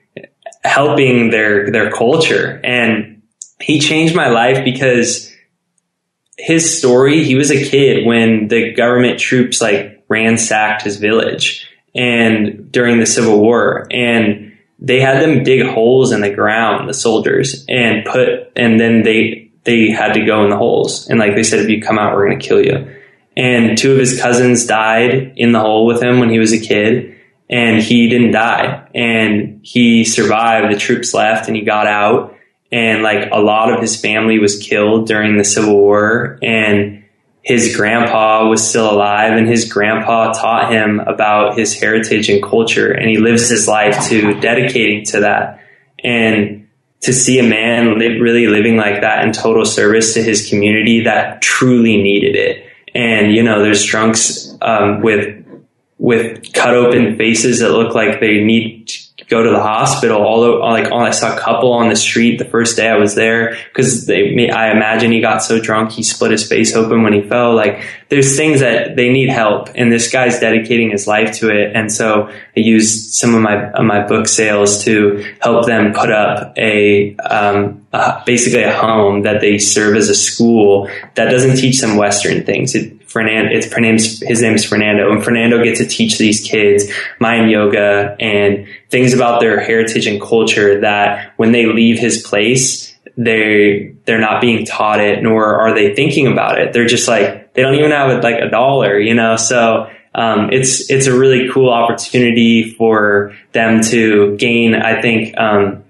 helping 0.66 1.30
their 1.30 1.70
their 1.70 1.90
culture. 1.90 2.60
And 2.62 3.22
he 3.60 3.78
changed 3.78 4.14
my 4.14 4.28
life 4.28 4.64
because 4.64 5.32
his 6.36 6.76
story 6.76 7.24
he 7.24 7.34
was 7.34 7.50
a 7.50 7.64
kid 7.64 8.04
when 8.04 8.48
the 8.48 8.72
government 8.74 9.18
troops 9.18 9.62
like 9.62 10.04
ransacked 10.08 10.82
his 10.82 10.98
village 10.98 11.66
and 11.94 12.70
during 12.70 13.00
the 13.00 13.06
Civil 13.06 13.40
War 13.40 13.86
and 13.90 14.52
they 14.78 15.00
had 15.00 15.22
them 15.22 15.42
dig 15.42 15.66
holes 15.66 16.12
in 16.12 16.20
the 16.20 16.34
ground, 16.34 16.86
the 16.86 16.94
soldiers, 16.94 17.64
and 17.66 18.04
put 18.04 18.52
and 18.54 18.78
then 18.78 19.02
they 19.02 19.45
they 19.66 19.90
had 19.90 20.14
to 20.14 20.24
go 20.24 20.44
in 20.44 20.50
the 20.50 20.56
holes. 20.56 21.08
And 21.08 21.18
like 21.18 21.34
they 21.34 21.42
said, 21.42 21.60
if 21.60 21.68
you 21.68 21.82
come 21.82 21.98
out, 21.98 22.14
we're 22.14 22.28
gonna 22.28 22.40
kill 22.40 22.64
you. 22.64 22.94
And 23.36 23.76
two 23.76 23.92
of 23.92 23.98
his 23.98 24.18
cousins 24.18 24.66
died 24.66 25.34
in 25.36 25.52
the 25.52 25.60
hole 25.60 25.84
with 25.84 26.02
him 26.02 26.20
when 26.20 26.30
he 26.30 26.38
was 26.38 26.54
a 26.54 26.58
kid, 26.58 27.16
and 27.50 27.82
he 27.82 28.08
didn't 28.08 28.30
die. 28.30 28.88
And 28.94 29.60
he 29.62 30.04
survived. 30.04 30.74
The 30.74 30.78
troops 30.78 31.12
left 31.12 31.48
and 31.48 31.56
he 31.56 31.62
got 31.62 31.86
out. 31.86 32.34
And 32.72 33.02
like 33.02 33.28
a 33.30 33.38
lot 33.38 33.72
of 33.72 33.80
his 33.80 34.00
family 34.00 34.38
was 34.38 34.58
killed 34.58 35.06
during 35.06 35.36
the 35.36 35.44
Civil 35.44 35.76
War. 35.76 36.38
And 36.42 37.04
his 37.46 37.76
grandpa 37.76 38.48
was 38.48 38.68
still 38.68 38.90
alive 38.90 39.36
and 39.36 39.46
his 39.46 39.70
grandpa 39.70 40.32
taught 40.32 40.72
him 40.72 40.98
about 40.98 41.56
his 41.56 41.78
heritage 41.78 42.28
and 42.28 42.42
culture 42.42 42.90
and 42.90 43.08
he 43.08 43.18
lives 43.18 43.48
his 43.48 43.68
life 43.68 44.08
to 44.08 44.34
dedicating 44.40 45.04
to 45.04 45.20
that 45.20 45.60
and 46.02 46.55
to 47.00 47.12
see 47.12 47.38
a 47.38 47.42
man 47.42 47.98
live, 47.98 48.20
really 48.20 48.46
living 48.46 48.76
like 48.76 49.00
that 49.02 49.24
in 49.24 49.32
total 49.32 49.64
service 49.64 50.14
to 50.14 50.22
his 50.22 50.48
community 50.48 51.02
that 51.02 51.40
truly 51.42 52.02
needed 52.02 52.34
it. 52.36 52.64
And 52.94 53.32
you 53.32 53.42
know 53.42 53.62
there's 53.62 53.84
drunks 53.84 54.56
um, 54.62 55.02
with 55.02 55.44
with 55.98 56.52
cut 56.52 56.74
open 56.74 57.16
faces 57.16 57.60
that 57.60 57.70
look 57.70 57.94
like 57.94 58.20
they 58.20 58.42
need 58.42 58.90
go 59.28 59.42
to 59.42 59.50
the 59.50 59.60
hospital. 59.60 60.22
Although, 60.22 60.58
like, 60.60 60.92
I 60.92 61.10
saw 61.10 61.36
a 61.36 61.38
couple 61.38 61.72
on 61.72 61.88
the 61.88 61.96
street 61.96 62.38
the 62.38 62.44
first 62.44 62.76
day 62.76 62.88
I 62.88 62.96
was 62.96 63.14
there 63.14 63.56
because 63.68 64.06
they, 64.06 64.48
I 64.50 64.70
imagine 64.70 65.12
he 65.12 65.20
got 65.20 65.42
so 65.42 65.60
drunk 65.60 65.92
he 65.92 66.02
split 66.02 66.30
his 66.30 66.48
face 66.48 66.74
open 66.74 67.02
when 67.02 67.12
he 67.12 67.22
fell. 67.22 67.54
Like, 67.54 67.82
there's 68.08 68.36
things 68.36 68.60
that 68.60 68.94
they 68.94 69.12
need 69.12 69.28
help, 69.28 69.68
and 69.74 69.90
this 69.90 70.10
guy's 70.10 70.38
dedicating 70.38 70.90
his 70.90 71.06
life 71.06 71.38
to 71.38 71.50
it. 71.50 71.74
And 71.74 71.92
so 71.92 72.28
I 72.28 72.60
used 72.60 73.14
some 73.14 73.34
of 73.34 73.42
my 73.42 73.70
of 73.72 73.84
my 73.84 74.06
book 74.06 74.28
sales 74.28 74.84
to 74.84 75.24
help 75.40 75.66
them 75.66 75.92
put 75.92 76.10
up 76.10 76.56
a, 76.56 77.16
um, 77.16 77.84
a 77.92 78.22
basically 78.24 78.62
a 78.62 78.72
home 78.72 79.22
that 79.22 79.40
they 79.40 79.58
serve 79.58 79.96
as 79.96 80.08
a 80.08 80.14
school 80.14 80.88
that 81.14 81.30
doesn't 81.30 81.56
teach 81.56 81.80
them 81.80 81.96
Western 81.96 82.44
things. 82.44 82.74
It 82.74 82.95
Fernando, 83.16 83.50
it's 83.50 84.20
his 84.20 84.42
name 84.42 84.52
is 84.52 84.62
Fernando 84.62 85.10
and 85.10 85.24
Fernando 85.24 85.64
gets 85.64 85.78
to 85.78 85.86
teach 85.86 86.18
these 86.18 86.46
kids 86.46 86.92
Mayan 87.18 87.48
yoga 87.48 88.14
and 88.20 88.66
things 88.90 89.14
about 89.14 89.40
their 89.40 89.58
heritage 89.58 90.06
and 90.06 90.20
culture 90.20 90.82
that 90.82 91.32
when 91.38 91.52
they 91.52 91.64
leave 91.64 91.98
his 91.98 92.22
place, 92.22 92.94
they, 93.16 93.94
they're 94.04 94.20
not 94.20 94.42
being 94.42 94.66
taught 94.66 95.00
it, 95.00 95.22
nor 95.22 95.58
are 95.58 95.74
they 95.74 95.94
thinking 95.94 96.26
about 96.26 96.58
it. 96.58 96.74
They're 96.74 96.84
just 96.84 97.08
like, 97.08 97.54
they 97.54 97.62
don't 97.62 97.74
even 97.76 97.90
have 97.90 98.22
like 98.22 98.38
a 98.38 98.50
dollar, 98.50 98.98
you 98.98 99.14
know? 99.14 99.36
So, 99.36 99.90
um, 100.14 100.50
it's, 100.52 100.90
it's 100.90 101.06
a 101.06 101.18
really 101.18 101.48
cool 101.50 101.70
opportunity 101.70 102.74
for 102.74 103.34
them 103.52 103.80
to 103.84 104.36
gain, 104.36 104.74
I 104.74 105.00
think, 105.00 105.34
um, 105.38 105.84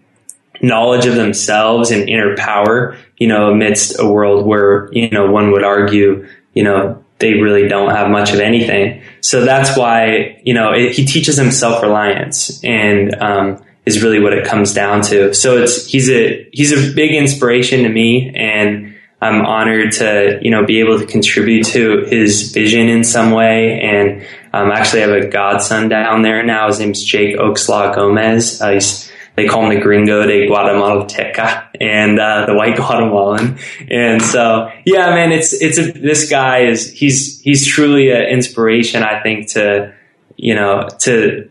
knowledge 0.63 1.07
of 1.07 1.17
themselves 1.17 1.91
and 1.91 2.09
inner 2.09 2.37
power, 2.37 2.97
you 3.17 3.27
know, 3.27 3.51
amidst 3.51 3.99
a 3.99 4.07
world 4.07 4.47
where, 4.47 4.89
you 4.93 5.11
know, 5.11 5.29
one 5.29 5.51
would 5.51 5.65
argue, 5.65 6.29
you 6.55 6.63
know, 6.63 7.03
they 7.19 7.35
really 7.35 7.69
don't 7.69 7.91
have 7.91 8.11
much 8.11 8.33
of 8.33 8.41
anything. 8.41 9.03
So 9.21 9.45
that's 9.45 9.77
why, 9.77 10.41
you 10.45 10.55
know, 10.55 10.73
it, 10.73 10.93
he 10.93 11.07
teaches 11.07 11.37
them 11.37 11.51
self-reliance 11.51 12.63
and, 12.63 13.15
um, 13.15 13.65
is 13.87 14.03
really 14.03 14.21
what 14.21 14.33
it 14.33 14.45
comes 14.47 14.75
down 14.75 15.01
to. 15.03 15.33
So 15.33 15.57
it's, 15.59 15.87
he's 15.87 16.11
a, 16.11 16.49
he's 16.53 16.73
a 16.73 16.95
big 16.95 17.13
inspiration 17.13 17.85
to 17.85 17.89
me 17.89 18.33
and 18.35 18.95
I'm 19.23 19.47
honored 19.47 19.93
to, 19.93 20.39
you 20.43 20.51
know, 20.51 20.67
be 20.67 20.81
able 20.81 20.99
to 20.99 21.07
contribute 21.07 21.67
to 21.69 22.05
his 22.05 22.53
vision 22.53 22.89
in 22.89 23.03
some 23.03 23.31
way. 23.31 23.81
And, 23.81 24.23
um, 24.53 24.71
actually 24.71 25.03
I 25.03 25.09
have 25.09 25.25
a 25.25 25.29
godson 25.29 25.89
down 25.89 26.23
there 26.23 26.43
now. 26.45 26.67
His 26.67 26.81
name's 26.81 27.03
Jake 27.03 27.37
Oakslaw 27.37 27.95
Gomez. 27.95 28.61
Uh, 28.61 28.73
he's 28.73 29.06
they 29.37 29.47
call 29.47 29.65
him 29.65 29.75
the 29.75 29.81
Gringo 29.81 30.27
de 30.27 30.49
Guatemalateca 30.49 31.69
and 31.81 32.19
uh, 32.19 32.47
the 32.47 32.55
White 32.55 32.77
Guatemalan. 32.77 33.59
And 33.89 34.23
so, 34.23 34.71
yeah, 34.85 35.11
man, 35.11 35.33
it's 35.33 35.53
it's 35.53 35.79
a, 35.79 35.93
this 35.93 36.29
guy 36.29 36.61
is 36.61 36.91
he's 36.91 37.41
he's 37.41 37.67
truly 37.67 38.11
an 38.11 38.23
inspiration. 38.23 39.03
I 39.03 39.23
think 39.23 39.51
to 39.51 39.95
you 40.37 40.55
know 40.55 40.89
to 41.01 41.51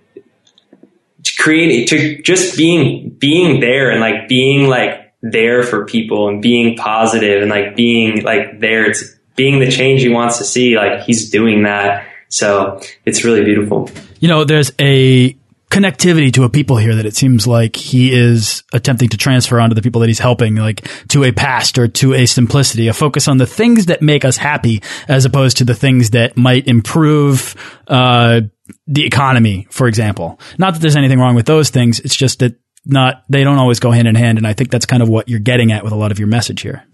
to 1.24 1.36
create 1.38 1.88
to 1.90 2.22
just 2.22 2.58
being 2.58 3.10
being 3.10 3.60
there 3.60 3.92
and 3.92 4.02
like 4.02 4.28
being 4.28 4.68
like 4.68 5.14
there 5.22 5.64
for 5.64 5.86
people 5.86 6.28
and 6.28 6.42
being 6.42 6.78
positive 6.78 7.42
and 7.42 7.50
like 7.50 7.76
being 7.76 8.24
like 8.24 8.60
there 8.60 8.86
It's 8.86 9.16
being 9.36 9.60
the 9.60 9.70
change 9.70 10.02
he 10.02 10.10
wants 10.10 10.38
to 10.38 10.44
see. 10.44 10.76
Like 10.76 11.02
he's 11.02 11.30
doing 11.30 11.64
that. 11.64 12.08
So 12.30 12.80
it's 13.06 13.24
really 13.24 13.44
beautiful. 13.44 13.90
You 14.20 14.28
know, 14.28 14.44
there's 14.44 14.72
a 14.80 15.36
connectivity 15.76 16.32
to 16.32 16.46
a 16.46 16.50
people 16.50 16.78
here 16.78 16.96
that 16.96 17.06
it 17.06 17.18
seems 17.18 17.46
like 17.46 17.76
he 17.76 18.14
is 18.14 18.64
attempting 18.72 19.10
to 19.10 19.18
transfer 19.18 19.60
onto 19.60 19.76
the 19.76 19.82
people 19.82 20.00
that 20.00 20.08
he's 20.08 20.20
helping, 20.20 20.56
like 20.56 20.88
to 21.10 21.26
a 21.26 21.34
past 21.34 21.78
or 21.78 21.90
to 21.90 22.14
a 22.14 22.26
simplicity, 22.26 22.88
a 22.88 22.94
focus 22.94 23.28
on 23.28 23.38
the 23.38 23.46
things 23.46 23.88
that 23.88 24.02
make 24.02 24.24
us 24.24 24.38
happy 24.38 24.82
as 25.10 25.26
opposed 25.26 25.58
to 25.58 25.66
the 25.66 25.76
things 25.76 26.12
that 26.12 26.38
might 26.38 26.66
improve, 26.68 27.56
uh, 27.90 28.40
the 28.88 29.06
economy, 29.06 29.68
for 29.70 29.88
example. 29.88 30.40
Not 30.58 30.76
that 30.76 30.80
there's 30.80 30.96
anything 30.96 31.20
wrong 31.20 31.36
with 31.36 31.46
those 31.46 31.70
things. 31.72 32.00
It's 32.00 32.16
just 32.16 32.40
that 32.40 32.56
not, 32.86 33.24
they 33.28 33.44
don't 33.44 33.58
always 33.58 33.82
go 33.82 33.92
hand 33.92 34.08
in 34.08 34.16
hand. 34.16 34.38
And 34.38 34.48
I 34.48 34.54
think 34.54 34.72
that's 34.72 34.86
kind 34.86 35.04
of 35.04 35.10
what 35.10 35.28
you're 35.28 35.40
getting 35.40 35.74
at 35.74 35.84
with 35.84 35.92
a 35.92 35.98
lot 35.98 36.14
of 36.14 36.20
your 36.20 36.30
message 36.30 36.62
here. 36.62 36.86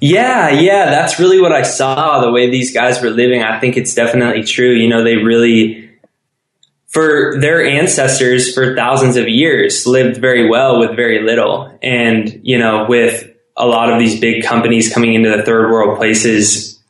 Yeah, 0.00 0.50
yeah, 0.50 0.90
that's 0.90 1.20
really 1.20 1.40
what 1.40 1.52
I 1.52 1.62
saw. 1.62 2.20
The 2.20 2.32
way 2.32 2.50
these 2.50 2.74
guys 2.74 3.00
were 3.00 3.10
living, 3.10 3.44
I 3.44 3.60
think 3.60 3.76
it's 3.76 3.94
definitely 3.94 4.42
true. 4.42 4.72
You 4.72 4.88
know, 4.88 5.04
they 5.04 5.16
really, 5.16 5.83
for 6.94 7.40
their 7.40 7.66
ancestors 7.66 8.54
for 8.54 8.76
thousands 8.76 9.16
of 9.16 9.28
years 9.28 9.84
lived 9.84 10.20
very 10.20 10.48
well 10.48 10.78
with 10.78 10.94
very 10.94 11.22
little. 11.22 11.76
And, 11.82 12.40
you 12.44 12.56
know, 12.56 12.86
with 12.88 13.28
a 13.56 13.66
lot 13.66 13.92
of 13.92 13.98
these 13.98 14.20
big 14.20 14.44
companies 14.44 14.94
coming 14.94 15.14
into 15.14 15.36
the 15.36 15.42
third 15.42 15.72
world 15.72 15.98
places, 15.98 16.80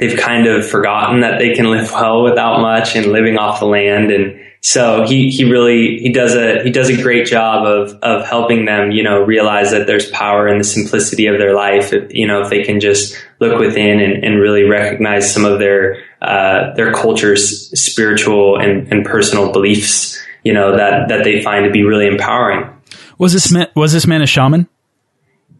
they've 0.00 0.18
kind 0.18 0.46
of 0.46 0.66
forgotten 0.66 1.20
that 1.20 1.38
they 1.38 1.54
can 1.54 1.70
live 1.70 1.92
well 1.92 2.22
without 2.22 2.60
much 2.60 2.96
and 2.96 3.12
living 3.12 3.36
off 3.36 3.60
the 3.60 3.66
land. 3.66 4.10
And 4.10 4.40
so 4.62 5.04
he, 5.06 5.28
he 5.28 5.44
really, 5.44 5.98
he 5.98 6.12
does 6.12 6.34
a, 6.34 6.62
he 6.62 6.70
does 6.70 6.88
a 6.88 7.02
great 7.02 7.26
job 7.26 7.66
of, 7.66 7.98
of 8.02 8.24
helping 8.24 8.64
them, 8.64 8.90
you 8.90 9.02
know, 9.02 9.22
realize 9.22 9.72
that 9.72 9.86
there's 9.86 10.08
power 10.10 10.48
in 10.48 10.56
the 10.56 10.64
simplicity 10.64 11.26
of 11.26 11.38
their 11.38 11.54
life. 11.54 11.92
If, 11.92 12.14
you 12.14 12.26
know, 12.26 12.40
if 12.40 12.48
they 12.48 12.62
can 12.62 12.80
just 12.80 13.22
look 13.38 13.58
within 13.58 14.00
and, 14.00 14.24
and 14.24 14.40
really 14.40 14.62
recognize 14.62 15.30
some 15.30 15.44
of 15.44 15.58
their, 15.58 16.02
uh, 16.22 16.72
their 16.74 16.92
culture's 16.92 17.68
spiritual 17.78 18.56
and, 18.56 18.90
and 18.92 19.04
personal 19.04 19.52
beliefs, 19.52 20.22
you 20.44 20.52
know, 20.52 20.76
that, 20.76 21.08
that 21.08 21.24
they 21.24 21.42
find 21.42 21.64
to 21.64 21.70
be 21.70 21.82
really 21.82 22.06
empowering. 22.06 22.70
Was 23.18 23.32
this 23.32 23.50
man, 23.50 23.68
was 23.74 23.92
this 23.92 24.06
man 24.06 24.22
a 24.22 24.26
shaman? 24.26 24.68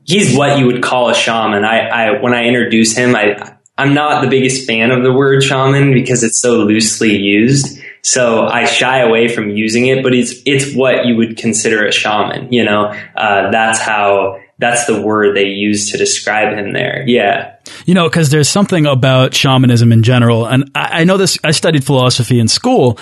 He's 0.04 0.36
what 0.36 0.58
you 0.58 0.66
would 0.66 0.82
call 0.82 1.10
a 1.10 1.14
shaman. 1.14 1.64
I, 1.64 1.88
I, 1.88 2.20
when 2.22 2.32
I 2.32 2.44
introduce 2.44 2.96
him, 2.96 3.14
I, 3.16 3.56
I'm 3.76 3.94
not 3.94 4.22
the 4.22 4.28
biggest 4.28 4.66
fan 4.66 4.90
of 4.90 5.02
the 5.02 5.12
word 5.12 5.42
shaman 5.42 5.92
because 5.92 6.22
it's 6.22 6.40
so 6.40 6.58
loosely 6.58 7.16
used. 7.16 7.80
So 8.02 8.46
I 8.46 8.64
shy 8.64 8.98
away 8.98 9.28
from 9.28 9.50
using 9.50 9.86
it, 9.86 10.02
but 10.02 10.14
it's, 10.14 10.34
it's 10.44 10.74
what 10.74 11.06
you 11.06 11.16
would 11.16 11.36
consider 11.36 11.86
a 11.86 11.92
shaman. 11.92 12.52
You 12.52 12.64
know, 12.64 12.86
uh, 13.16 13.50
that's 13.50 13.80
how 13.80 14.40
that's 14.58 14.86
the 14.86 15.02
word 15.02 15.36
they 15.36 15.46
use 15.46 15.90
to 15.90 15.98
describe 15.98 16.56
him 16.56 16.72
there. 16.72 17.04
Yeah. 17.06 17.56
You 17.86 17.94
know, 17.94 18.08
because 18.08 18.30
there's 18.30 18.48
something 18.48 18.86
about 18.86 19.34
shamanism 19.34 19.92
in 19.92 20.02
general, 20.02 20.46
and 20.46 20.70
I, 20.74 21.00
I, 21.00 21.04
know 21.04 21.16
this. 21.16 21.38
I 21.42 21.50
studied 21.50 21.84
philosophy 21.84 22.38
in 22.38 22.48
school, 22.48 22.98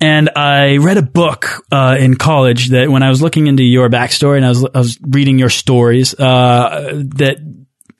and 0.00 0.30
I 0.36 0.76
read 0.76 0.96
a 0.96 1.02
book 1.02 1.64
uh, 1.72 1.96
in 1.98 2.16
college 2.16 2.68
that 2.68 2.90
when 2.90 3.02
I 3.02 3.08
was 3.08 3.22
looking 3.22 3.46
into 3.46 3.62
your 3.62 3.88
backstory 3.88 4.36
and 4.36 4.46
I 4.46 4.48
was 4.50 4.64
I 4.64 4.78
was 4.78 4.98
reading 5.02 5.38
your 5.38 5.50
stories 5.50 6.14
uh, 6.18 7.02
that 7.16 7.38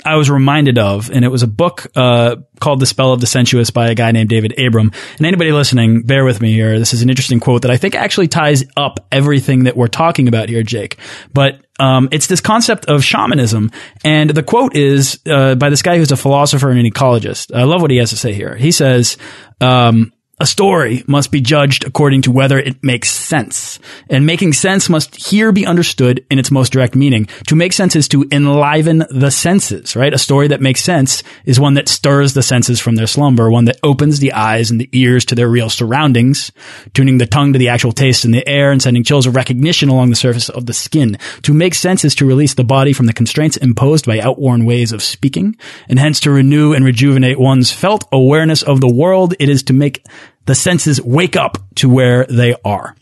I 0.04 0.16
was 0.16 0.30
reminded 0.30 0.78
of, 0.78 1.10
and 1.10 1.24
it 1.24 1.28
was 1.28 1.42
a 1.42 1.48
book 1.48 1.86
uh, 1.96 2.36
called 2.60 2.80
"The 2.80 2.86
Spell 2.86 3.12
of 3.12 3.20
the 3.20 3.26
Sensuous" 3.26 3.70
by 3.70 3.88
a 3.88 3.94
guy 3.94 4.12
named 4.12 4.28
David 4.28 4.58
Abram. 4.58 4.92
And 5.16 5.26
anybody 5.26 5.50
listening, 5.50 6.02
bear 6.02 6.24
with 6.24 6.40
me 6.40 6.52
here. 6.52 6.78
This 6.78 6.94
is 6.94 7.02
an 7.02 7.10
interesting 7.10 7.40
quote 7.40 7.62
that 7.62 7.70
I 7.70 7.76
think 7.76 7.94
actually 7.96 8.28
ties 8.28 8.64
up 8.76 9.00
everything 9.10 9.64
that 9.64 9.76
we're 9.76 9.88
talking 9.88 10.28
about 10.28 10.48
here, 10.48 10.62
Jake. 10.62 10.98
But 11.34 11.60
um, 11.78 12.08
it's 12.10 12.26
this 12.26 12.40
concept 12.40 12.86
of 12.86 13.04
shamanism, 13.04 13.70
and 14.04 14.30
the 14.30 14.42
quote 14.42 14.76
is 14.76 15.20
uh, 15.26 15.54
by 15.54 15.70
this 15.70 15.82
guy 15.82 15.96
who's 15.96 16.12
a 16.12 16.16
philosopher 16.16 16.70
and 16.70 16.78
an 16.78 16.90
ecologist. 16.90 17.54
I 17.54 17.64
love 17.64 17.82
what 17.82 17.90
he 17.90 17.96
has 17.98 18.10
to 18.10 18.16
say 18.16 18.32
here. 18.32 18.56
He 18.56 18.72
says. 18.72 19.16
Um, 19.60 20.12
a 20.40 20.46
story 20.46 21.02
must 21.06 21.32
be 21.32 21.40
judged 21.40 21.84
according 21.84 22.22
to 22.22 22.30
whether 22.30 22.58
it 22.58 22.82
makes 22.82 23.10
sense. 23.10 23.78
And 24.08 24.24
making 24.24 24.52
sense 24.52 24.88
must 24.88 25.30
here 25.30 25.52
be 25.52 25.66
understood 25.66 26.24
in 26.30 26.38
its 26.38 26.50
most 26.50 26.72
direct 26.72 26.94
meaning. 26.94 27.26
To 27.48 27.56
make 27.56 27.72
sense 27.72 27.96
is 27.96 28.08
to 28.08 28.26
enliven 28.30 29.04
the 29.10 29.30
senses, 29.30 29.96
right? 29.96 30.14
A 30.14 30.18
story 30.18 30.48
that 30.48 30.60
makes 30.60 30.82
sense 30.82 31.22
is 31.44 31.58
one 31.58 31.74
that 31.74 31.88
stirs 31.88 32.34
the 32.34 32.42
senses 32.42 32.80
from 32.80 32.94
their 32.94 33.06
slumber, 33.06 33.50
one 33.50 33.64
that 33.64 33.80
opens 33.82 34.20
the 34.20 34.32
eyes 34.32 34.70
and 34.70 34.80
the 34.80 34.88
ears 34.92 35.24
to 35.26 35.34
their 35.34 35.48
real 35.48 35.70
surroundings, 35.70 36.52
tuning 36.94 37.18
the 37.18 37.26
tongue 37.26 37.52
to 37.52 37.58
the 37.58 37.68
actual 37.68 37.92
taste 37.92 38.24
in 38.24 38.30
the 38.30 38.46
air 38.48 38.70
and 38.70 38.80
sending 38.80 39.04
chills 39.04 39.26
of 39.26 39.34
recognition 39.34 39.88
along 39.88 40.10
the 40.10 40.16
surface 40.16 40.48
of 40.48 40.66
the 40.66 40.72
skin. 40.72 41.18
To 41.42 41.52
make 41.52 41.74
sense 41.74 42.04
is 42.04 42.14
to 42.16 42.26
release 42.26 42.54
the 42.54 42.64
body 42.64 42.92
from 42.92 43.06
the 43.06 43.12
constraints 43.12 43.56
imposed 43.56 44.06
by 44.06 44.20
outworn 44.20 44.64
ways 44.64 44.92
of 44.92 45.02
speaking, 45.02 45.56
and 45.88 45.98
hence 45.98 46.20
to 46.20 46.30
renew 46.30 46.72
and 46.74 46.84
rejuvenate 46.84 47.38
one's 47.38 47.72
felt 47.72 48.04
awareness 48.12 48.62
of 48.62 48.80
the 48.80 48.92
world. 48.92 49.34
It 49.38 49.48
is 49.48 49.62
to 49.64 49.72
make 49.72 50.04
the 50.48 50.54
senses 50.54 51.00
wake 51.00 51.36
up 51.36 51.58
to 51.74 51.90
where 51.90 52.24
they 52.24 52.54
are. 52.64 52.96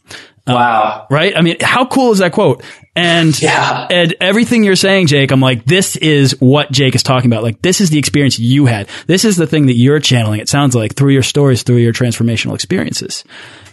Uh, 0.48 0.52
wow. 0.52 1.06
right? 1.10 1.36
I 1.36 1.42
mean, 1.42 1.56
how 1.60 1.86
cool 1.86 2.10
is 2.10 2.18
that 2.18 2.32
quote? 2.32 2.64
And, 2.96 3.40
yeah. 3.42 3.86
and 3.88 4.16
everything 4.20 4.64
you're 4.64 4.74
saying, 4.74 5.06
Jake, 5.06 5.30
I'm 5.30 5.40
like, 5.40 5.64
this 5.64 5.94
is 5.94 6.40
what 6.40 6.72
Jake 6.72 6.96
is 6.96 7.04
talking 7.04 7.30
about. 7.30 7.44
Like, 7.44 7.62
this 7.62 7.80
is 7.80 7.90
the 7.90 7.98
experience 7.98 8.40
you 8.40 8.66
had. 8.66 8.88
This 9.06 9.24
is 9.24 9.36
the 9.36 9.46
thing 9.46 9.66
that 9.66 9.74
you're 9.74 10.00
channeling. 10.00 10.40
It 10.40 10.48
sounds 10.48 10.74
like 10.74 10.96
through 10.96 11.12
your 11.12 11.22
stories, 11.22 11.62
through 11.62 11.76
your 11.76 11.92
transformational 11.92 12.56
experiences. 12.56 13.22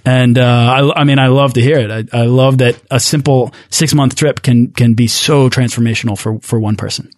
And, 0.05 0.37
uh, 0.37 0.91
I, 0.95 1.01
I 1.01 1.03
mean, 1.03 1.17
I 1.17 1.27
love 1.27 1.53
to 1.53 1.61
hear 1.61 1.79
it. 1.79 2.13
I, 2.13 2.21
I 2.21 2.25
love 2.25 2.59
that 2.59 2.79
a 2.91 2.99
simple 2.99 3.53
six 3.71 3.95
month 3.95 4.13
trip 4.15 4.43
can, 4.43 4.67
can 4.67 4.93
be 4.93 5.07
so 5.07 5.49
transformational 5.49 6.15
for, 6.15 6.39
for 6.41 6.59
one 6.59 6.75
person. 6.75 7.09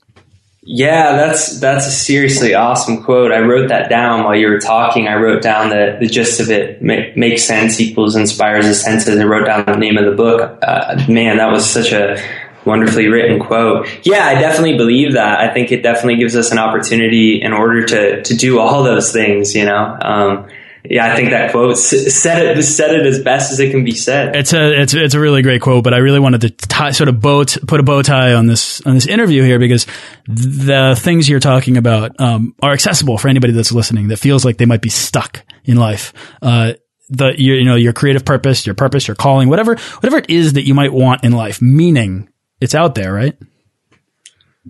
Yeah, 0.67 1.15
that's 1.15 1.60
that's 1.60 1.86
a 1.86 1.91
seriously 1.91 2.56
awesome 2.56 3.04
quote. 3.04 3.32
I 3.32 3.41
wrote 3.41 3.69
that 3.69 3.88
down 3.88 4.23
while 4.23 4.36
you 4.36 4.47
were 4.47 4.60
talking. 4.60 5.08
I 5.08 5.13
wrote 5.13 5.43
down 5.43 5.69
the, 5.69 5.97
the 5.99 6.08
gist 6.08 6.39
of 6.39 6.49
it. 6.49 6.82
Make, 6.82 7.15
makes 7.15 7.43
sense 7.43 7.80
equals 7.80 8.15
inspires 8.15 8.65
the 8.65 8.73
senses. 8.73 9.19
I 9.19 9.25
wrote 9.25 9.45
down 9.45 9.65
the 9.65 9.78
name 9.78 9.95
of 9.97 10.06
the 10.06 10.15
book. 10.15 10.58
Uh, 10.63 11.06
man, 11.08 11.38
that 11.38 11.51
was 11.51 11.69
such 11.69 11.91
a 11.91 12.17
wonderfully 12.65 13.08
written 13.08 13.39
quote. 13.39 13.88
Yeah, 14.04 14.25
I 14.25 14.41
definitely 14.41 14.75
believe 14.75 15.13
that. 15.13 15.39
I 15.39 15.54
think 15.54 15.71
it 15.71 15.84
definitely 15.84 16.15
gives 16.15 16.36
us 16.36 16.51
an 16.51 16.58
opportunity 16.58 17.39
in 17.39 17.54
order 17.54 17.86
to 17.86 18.23
to 18.23 18.36
do 18.36 18.60
all 18.60 18.84
those 18.84 19.13
things. 19.13 19.54
You 19.54 19.65
know. 19.65 19.97
Um, 20.01 20.47
yeah, 20.89 21.11
I 21.11 21.15
think 21.15 21.29
that 21.31 21.51
quote 21.51 21.77
said 21.77 22.57
it 22.57 22.63
said 22.63 22.95
it 22.95 23.05
as 23.05 23.19
best 23.21 23.51
as 23.51 23.59
it 23.59 23.71
can 23.71 23.83
be 23.83 23.91
said. 23.91 24.35
It's 24.35 24.53
a 24.53 24.81
it's 24.81 24.93
it's 24.93 25.13
a 25.13 25.19
really 25.19 25.41
great 25.41 25.61
quote, 25.61 25.83
but 25.83 25.93
I 25.93 25.97
really 25.97 26.19
wanted 26.19 26.41
to 26.41 26.49
tie, 26.49 26.91
sort 26.91 27.09
of 27.09 27.21
bow 27.21 27.45
put 27.45 27.79
a 27.79 27.83
bow 27.83 28.01
tie 28.01 28.33
on 28.33 28.47
this 28.47 28.81
on 28.81 28.95
this 28.95 29.07
interview 29.07 29.43
here 29.43 29.59
because 29.59 29.85
the 30.27 30.95
things 30.99 31.29
you're 31.29 31.39
talking 31.39 31.77
about 31.77 32.19
um, 32.19 32.55
are 32.61 32.73
accessible 32.73 33.17
for 33.17 33.27
anybody 33.27 33.53
that's 33.53 33.71
listening 33.71 34.09
that 34.09 34.17
feels 34.17 34.45
like 34.45 34.57
they 34.57 34.65
might 34.65 34.81
be 34.81 34.89
stuck 34.89 35.43
in 35.63 35.77
life. 35.77 36.13
Uh, 36.41 36.73
the 37.09 37.33
your, 37.37 37.57
you 37.57 37.65
know 37.65 37.75
your 37.75 37.93
creative 37.93 38.25
purpose, 38.25 38.65
your 38.65 38.75
purpose, 38.75 39.07
your 39.07 39.15
calling, 39.15 39.49
whatever 39.49 39.75
whatever 39.75 40.17
it 40.17 40.29
is 40.29 40.53
that 40.53 40.65
you 40.65 40.73
might 40.73 40.93
want 40.93 41.23
in 41.23 41.31
life, 41.31 41.61
meaning 41.61 42.29
it's 42.61 42.75
out 42.75 42.95
there, 42.95 43.13
right? 43.13 43.37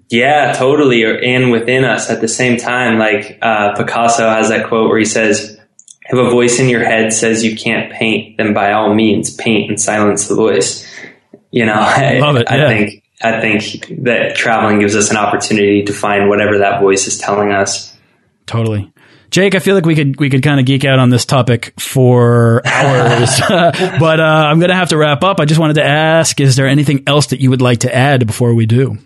Yeah, 0.10 0.52
totally. 0.54 1.04
And 1.04 1.52
within 1.52 1.86
us 1.86 2.10
at 2.10 2.22
the 2.22 2.28
same 2.28 2.58
time, 2.58 3.00
like 3.00 3.40
uh, 3.42 3.76
Picasso 3.76 4.30
has 4.30 4.50
that 4.50 4.68
quote 4.68 4.90
where 4.90 5.00
he 5.00 5.06
says 5.06 5.55
if 6.06 6.14
a 6.14 6.30
voice 6.30 6.60
in 6.60 6.70
your 6.70 6.84
head 6.84 7.14
says 7.14 7.44
you 7.44 7.56
can't 7.56 7.92
paint, 7.92 8.38
then 8.38 8.54
by 8.54 8.74
all 8.74 8.94
means 8.94 9.36
paint 9.36 9.70
and 9.70 9.82
silence 9.82 10.28
the 10.28 10.36
voice. 10.36 10.88
You 11.52 11.66
know, 11.66 11.74
I, 11.78 12.20
Love 12.20 12.36
it. 12.38 12.50
I 12.50 12.68
think 12.68 13.04
I 13.22 13.42
think 13.42 14.04
that 14.04 14.36
traveling 14.36 14.80
gives 14.80 14.96
us 14.96 15.10
an 15.10 15.18
opportunity 15.18 15.84
to 15.84 15.94
find 15.94 16.30
whatever 16.30 16.60
that 16.60 16.82
voice 16.82 17.08
is 17.08 17.18
telling 17.18 17.52
us. 17.52 17.96
Totally. 18.46 18.92
Jake, 19.32 19.56
I 19.56 19.60
feel 19.60 19.74
like 19.76 19.86
we 19.86 19.96
could 19.96 20.20
we 20.20 20.30
could 20.30 20.44
kind 20.44 20.60
of 20.60 20.66
geek 20.66 20.86
out 20.86 21.00
on 21.00 21.10
this 21.10 21.26
topic 21.26 21.74
for 21.80 22.62
hours, 22.66 23.40
but 23.50 24.20
uh, 24.20 24.24
I'm 24.24 24.60
going 24.60 24.70
to 24.70 24.76
have 24.76 24.90
to 24.90 24.98
wrap 24.98 25.24
up. 25.24 25.40
I 25.40 25.46
just 25.46 25.60
wanted 25.60 25.76
to 25.76 25.84
ask: 25.84 26.40
Is 26.40 26.56
there 26.56 26.68
anything 26.68 27.04
else 27.08 27.28
that 27.28 27.42
you 27.42 27.50
would 27.50 27.62
like 27.62 27.80
to 27.80 27.94
add 27.94 28.28
before 28.28 28.54
we 28.54 28.66
do? 28.66 28.98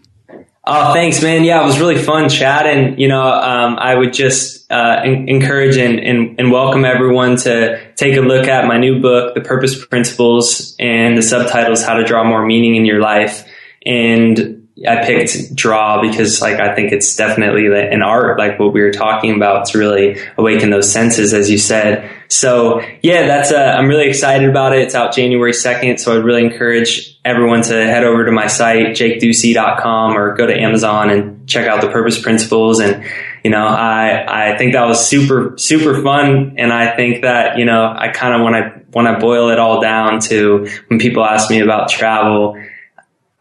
Oh, 0.71 0.93
thanks, 0.93 1.23
man. 1.23 1.43
Yeah, 1.43 1.63
it 1.63 1.65
was 1.65 1.79
really 1.79 1.97
fun 1.97 2.29
chatting. 2.29 2.99
You 2.99 3.07
know, 3.07 3.23
um, 3.23 3.77
I 3.79 3.95
would 3.95 4.13
just 4.13 4.71
uh, 4.71 5.01
encourage 5.03 5.77
and, 5.77 5.99
and, 5.99 6.39
and, 6.39 6.51
welcome 6.51 6.85
everyone 6.85 7.37
to 7.37 7.91
take 7.95 8.15
a 8.15 8.21
look 8.21 8.47
at 8.47 8.67
my 8.67 8.77
new 8.77 9.01
book, 9.01 9.33
The 9.33 9.41
Purpose 9.41 9.83
Principles, 9.83 10.75
and 10.79 11.17
the 11.17 11.23
subtitles, 11.23 11.83
How 11.83 11.95
to 11.95 12.03
Draw 12.03 12.23
More 12.23 12.45
Meaning 12.45 12.75
in 12.75 12.85
Your 12.85 13.01
Life. 13.01 13.47
And 13.83 14.58
I 14.87 15.03
picked 15.03 15.53
draw 15.55 16.01
because 16.01 16.41
like 16.41 16.59
I 16.59 16.73
think 16.73 16.91
it's 16.91 17.15
definitely 17.15 17.67
an 17.67 18.01
art, 18.01 18.39
like 18.39 18.59
what 18.59 18.71
we 18.71 18.81
were 18.81 18.91
talking 18.91 19.35
about, 19.35 19.65
to 19.67 19.77
really 19.77 20.19
awaken 20.37 20.69
those 20.69 20.91
senses, 20.91 21.33
as 21.33 21.49
you 21.49 21.57
said. 21.57 22.09
So 22.29 22.81
yeah, 23.01 23.27
that's 23.27 23.51
uh, 23.51 23.75
I'm 23.77 23.87
really 23.87 24.07
excited 24.07 24.47
about 24.47 24.73
it. 24.73 24.81
It's 24.83 24.95
out 24.95 25.13
January 25.13 25.51
2nd, 25.51 25.99
so 25.99 26.15
I'd 26.15 26.23
really 26.23 26.45
encourage 26.45 27.19
everyone 27.25 27.61
to 27.63 27.73
head 27.73 28.03
over 28.03 28.25
to 28.25 28.31
my 28.31 28.47
site 28.47 28.87
jakeducey.com 28.89 30.17
or 30.17 30.35
go 30.35 30.47
to 30.47 30.57
Amazon 30.57 31.09
and 31.09 31.47
check 31.47 31.67
out 31.67 31.81
the 31.81 31.89
Purpose 31.89 32.21
Principles. 32.21 32.79
And 32.79 33.03
you 33.43 33.51
know, 33.51 33.65
I 33.65 34.53
I 34.53 34.57
think 34.57 34.73
that 34.73 34.85
was 34.85 35.05
super 35.05 35.57
super 35.57 36.01
fun, 36.01 36.55
and 36.57 36.71
I 36.71 36.95
think 36.95 37.23
that 37.23 37.57
you 37.57 37.65
know 37.65 37.93
I 37.97 38.09
kind 38.09 38.33
of 38.33 38.41
want 38.41 38.55
to 38.55 38.79
when 38.91 39.07
I 39.07 39.19
boil 39.19 39.49
it 39.49 39.59
all 39.59 39.81
down 39.81 40.19
to 40.21 40.67
when 40.87 40.99
people 40.99 41.25
ask 41.25 41.49
me 41.49 41.59
about 41.59 41.89
travel 41.89 42.55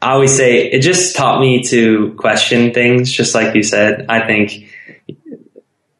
I 0.01 0.13
always 0.13 0.37
say 0.37 0.71
it 0.71 0.81
just 0.81 1.17
taught 1.17 1.41
me 1.41 1.63
to 1.65 2.15
question 2.15 2.73
things, 2.73 3.11
just 3.11 3.35
like 3.35 3.55
you 3.55 3.65
said. 3.65 4.07
I 4.09 4.27
think 4.27 4.71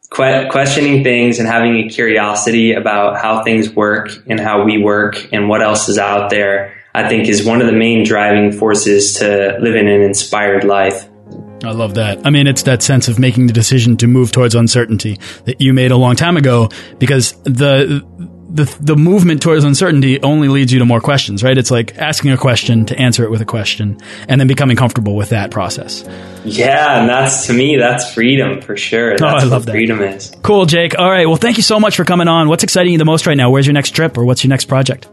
que- 0.09 0.47
questioning 0.49 1.03
things 1.03 1.39
and 1.39 1.47
having 1.47 1.75
a 1.75 1.89
curiosity 1.89 2.73
about 2.73 3.17
how 3.17 3.43
things 3.43 3.69
work 3.69 4.11
and 4.27 4.39
how 4.39 4.63
we 4.63 4.81
work 4.81 5.27
and 5.33 5.49
what 5.49 5.61
else 5.61 5.89
is 5.89 5.97
out 5.97 6.29
there, 6.29 6.75
I 6.93 7.09
think 7.09 7.27
is 7.27 7.45
one 7.45 7.59
of 7.59 7.67
the 7.67 7.73
main 7.73 8.05
driving 8.05 8.53
forces 8.53 9.13
to 9.15 9.57
living 9.59 9.89
an 9.89 10.01
inspired 10.01 10.63
life. 10.63 11.07
I 11.63 11.71
love 11.71 11.95
that. 11.95 12.25
I 12.25 12.29
mean, 12.29 12.47
it's 12.47 12.63
that 12.63 12.81
sense 12.81 13.09
of 13.09 13.19
making 13.19 13.47
the 13.47 13.53
decision 13.53 13.97
to 13.97 14.07
move 14.07 14.31
towards 14.31 14.55
uncertainty 14.55 15.19
that 15.43 15.59
you 15.59 15.73
made 15.73 15.91
a 15.91 15.97
long 15.97 16.15
time 16.15 16.37
ago 16.37 16.69
because 16.99 17.33
the 17.43 18.01
the 18.49 18.77
the 18.79 18.95
movement 18.95 19.41
towards 19.41 19.63
uncertainty 19.63 20.21
only 20.21 20.47
leads 20.47 20.73
you 20.73 20.79
to 20.79 20.85
more 20.85 21.01
questions, 21.01 21.43
right? 21.43 21.57
It's 21.57 21.71
like 21.71 21.97
asking 21.97 22.31
a 22.31 22.37
question 22.37 22.85
to 22.87 22.97
answer 22.97 23.23
it 23.23 23.31
with 23.31 23.41
a 23.41 23.45
question, 23.45 23.97
and 24.27 24.41
then 24.41 24.47
becoming 24.47 24.75
comfortable 24.75 25.15
with 25.15 25.29
that 25.29 25.51
process. 25.51 26.03
Yeah, 26.43 26.99
and 26.99 27.09
that's 27.09 27.47
to 27.47 27.53
me, 27.53 27.77
that's 27.77 28.13
freedom 28.13 28.61
for 28.61 28.75
sure. 28.75 29.11
That's 29.11 29.21
oh, 29.21 29.27
I 29.27 29.43
love 29.43 29.65
that. 29.65 29.71
Freedom 29.71 30.01
is 30.01 30.35
cool, 30.41 30.65
Jake. 30.65 30.97
All 30.97 31.09
right, 31.09 31.27
well, 31.27 31.37
thank 31.37 31.57
you 31.57 31.63
so 31.63 31.79
much 31.79 31.95
for 31.95 32.05
coming 32.05 32.27
on. 32.27 32.47
What's 32.49 32.63
exciting 32.63 32.91
you 32.91 32.97
the 32.97 33.05
most 33.05 33.27
right 33.27 33.37
now? 33.37 33.51
Where's 33.51 33.67
your 33.67 33.73
next 33.73 33.91
trip, 33.91 34.17
or 34.17 34.25
what's 34.25 34.43
your 34.43 34.49
next 34.49 34.65
project? 34.65 35.07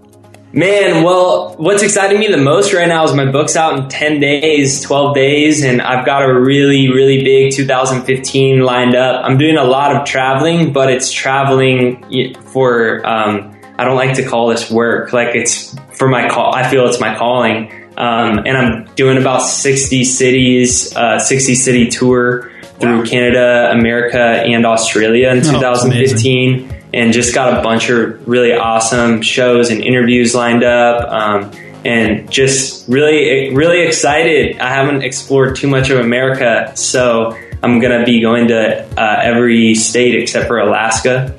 Man, 0.57 1.05
well, 1.05 1.55
what's 1.59 1.83
exciting 1.83 2.19
me 2.19 2.29
the 2.29 2.39
most 2.39 2.73
right 2.73 2.89
now 2.89 3.05
is 3.05 3.13
my 3.13 3.31
book's 3.31 3.57
out 3.57 3.79
in 3.79 3.91
10 3.91 4.21
days, 4.21 4.81
12 4.81 5.15
days, 5.15 5.63
and 5.63 5.83
I've 5.83 6.07
got 6.07 6.23
a 6.23 6.33
really, 6.33 6.89
really 6.89 7.23
big 7.23 7.53
2015 7.53 8.61
lined 8.61 8.95
up. 8.95 9.23
I'm 9.23 9.37
doing 9.37 9.59
a 9.59 9.65
lot 9.65 9.95
of 9.95 10.07
traveling, 10.07 10.73
but 10.73 10.91
it's 10.91 11.13
traveling 11.13 12.33
for, 12.41 13.07
um, 13.07 13.55
I 13.77 13.85
don't 13.85 13.97
like 13.97 14.17
to 14.17 14.25
call 14.25 14.49
this 14.49 14.71
work. 14.71 15.13
Like 15.13 15.35
it's 15.35 15.77
for 15.93 16.09
my 16.09 16.31
call. 16.31 16.55
I 16.55 16.67
feel 16.71 16.87
it's 16.87 17.01
my 17.01 17.15
calling. 17.19 17.71
Um, 17.99 18.39
and 18.39 18.57
I'm 18.57 18.95
doing 18.95 19.19
about 19.19 19.43
60 19.43 20.05
cities, 20.05 20.97
uh, 20.97 21.19
60 21.19 21.55
city 21.55 21.89
tour 21.89 22.51
through 22.81 23.01
wow. 23.01 23.05
Canada, 23.05 23.71
America, 23.73 24.19
and 24.19 24.65
Australia 24.65 25.29
in 25.33 25.41
oh, 25.41 25.53
2015 25.53 26.77
and 26.97 27.13
just 27.13 27.35
got 27.35 27.59
a 27.59 27.63
bunch 27.63 27.91
of 27.91 28.27
really 28.27 28.53
awesome 28.53 29.21
shows 29.21 29.71
and 29.71 29.83
interviews 29.83 30.35
lined 30.35 30.65
up. 30.65 31.09
Um, 31.11 31.53
and 31.85 32.29
just 32.29 32.89
really, 32.89 33.55
really 33.55 33.83
excited. 33.83 34.59
I 34.59 34.71
haven't 34.71 35.03
explored 35.03 35.55
too 35.55 35.69
much 35.69 35.89
of 35.91 36.01
America, 36.01 36.73
so 36.75 37.39
I'm 37.63 37.79
gonna 37.79 38.05
be 38.05 38.21
going 38.21 38.49
to 38.49 38.85
uh, 39.01 39.21
every 39.23 39.77
state 39.77 40.21
except 40.21 40.49
for 40.49 40.59
Alaska. 40.59 41.37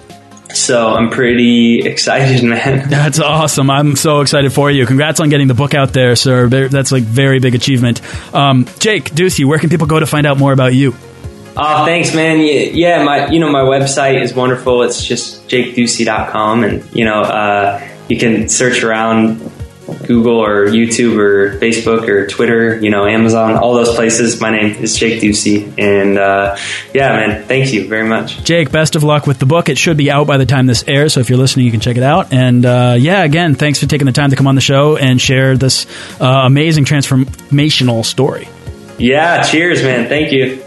So 0.54 0.94
I'm 0.96 1.10
pretty 1.10 1.86
excited, 1.86 2.44
man. 2.50 2.90
That's 2.90 3.20
awesome. 3.20 3.70
I'm 3.70 3.98
so 3.98 4.22
excited 4.22 4.54
for 4.54 4.72
you. 4.72 4.86
Congrats 4.86 5.20
on 5.20 5.30
getting 5.30 5.48
the 5.48 5.54
book 5.54 5.74
out 5.74 5.92
there, 5.92 6.16
sir. 6.16 6.48
That's 6.48 6.94
like 6.94 7.04
very 7.04 7.40
big 7.40 7.54
achievement. 7.54 8.02
Um, 8.34 8.66
Jake 8.80 9.12
Ducey, 9.12 9.44
where 9.44 9.60
can 9.60 9.70
people 9.70 9.88
go 9.88 10.00
to 10.00 10.06
find 10.06 10.26
out 10.26 10.38
more 10.38 10.54
about 10.54 10.74
you? 10.74 10.96
Oh, 11.60 11.86
thanks, 11.86 12.14
man. 12.14 12.40
Yeah, 12.40 13.04
my 13.04 13.30
you 13.30 13.40
know 13.40 13.50
my 13.50 13.62
website 13.62 14.22
is 14.22 14.34
wonderful. 14.34 14.84
It's 14.84 15.04
just 15.04 15.48
jakeducey.com, 15.48 16.64
and 16.64 16.96
you 16.96 17.04
know 17.04 17.22
uh, 17.22 17.88
you 18.08 18.18
can 18.18 18.48
search 18.48 18.84
around 18.84 19.40
Google 20.06 20.38
or 20.38 20.68
YouTube 20.68 21.18
or 21.18 21.58
Facebook 21.60 22.08
or 22.08 22.28
Twitter, 22.28 22.80
you 22.80 22.90
know, 22.90 23.06
Amazon, 23.06 23.56
all 23.56 23.74
those 23.74 23.96
places. 23.96 24.40
My 24.42 24.52
name 24.52 24.76
is 24.76 24.98
Jake 24.98 25.22
Ducey. 25.22 25.74
And 25.80 26.18
uh, 26.18 26.58
yeah, 26.94 27.14
man, 27.14 27.46
thank 27.46 27.74
you 27.74 27.88
very 27.88 28.08
much. 28.08 28.44
Jake, 28.44 28.72
best 28.72 28.96
of 28.96 29.04
luck 29.04 29.28
with 29.28 29.40
the 29.40 29.46
book. 29.46 29.70
It 29.70 29.78
should 29.78 29.98
be 29.98 30.12
out 30.12 30.28
by 30.28 30.38
the 30.38 30.46
time 30.46 30.66
this 30.66 30.84
airs. 30.88 31.14
So 31.14 31.22
if 31.22 31.30
you're 31.30 31.40
listening, 31.40 31.66
you 31.66 31.72
can 31.72 31.80
check 31.80 31.98
it 31.98 32.04
out. 32.04 32.34
And 32.34 32.66
uh, 32.66 32.96
yeah, 33.00 33.24
again, 33.24 33.56
thanks 33.56 33.80
for 33.80 33.86
taking 33.86 34.06
the 34.06 34.12
time 34.12 34.30
to 34.32 34.36
come 34.36 34.48
on 34.48 34.56
the 34.56 34.62
show 34.62 34.98
and 34.98 35.22
share 35.22 35.56
this 35.56 35.86
uh, 36.20 36.26
amazing 36.46 36.86
transformational 36.86 38.04
story. 38.04 38.50
Yeah, 38.98 39.44
cheers, 39.44 39.84
man. 39.84 40.10
Thank 40.10 40.32
you. 40.32 40.67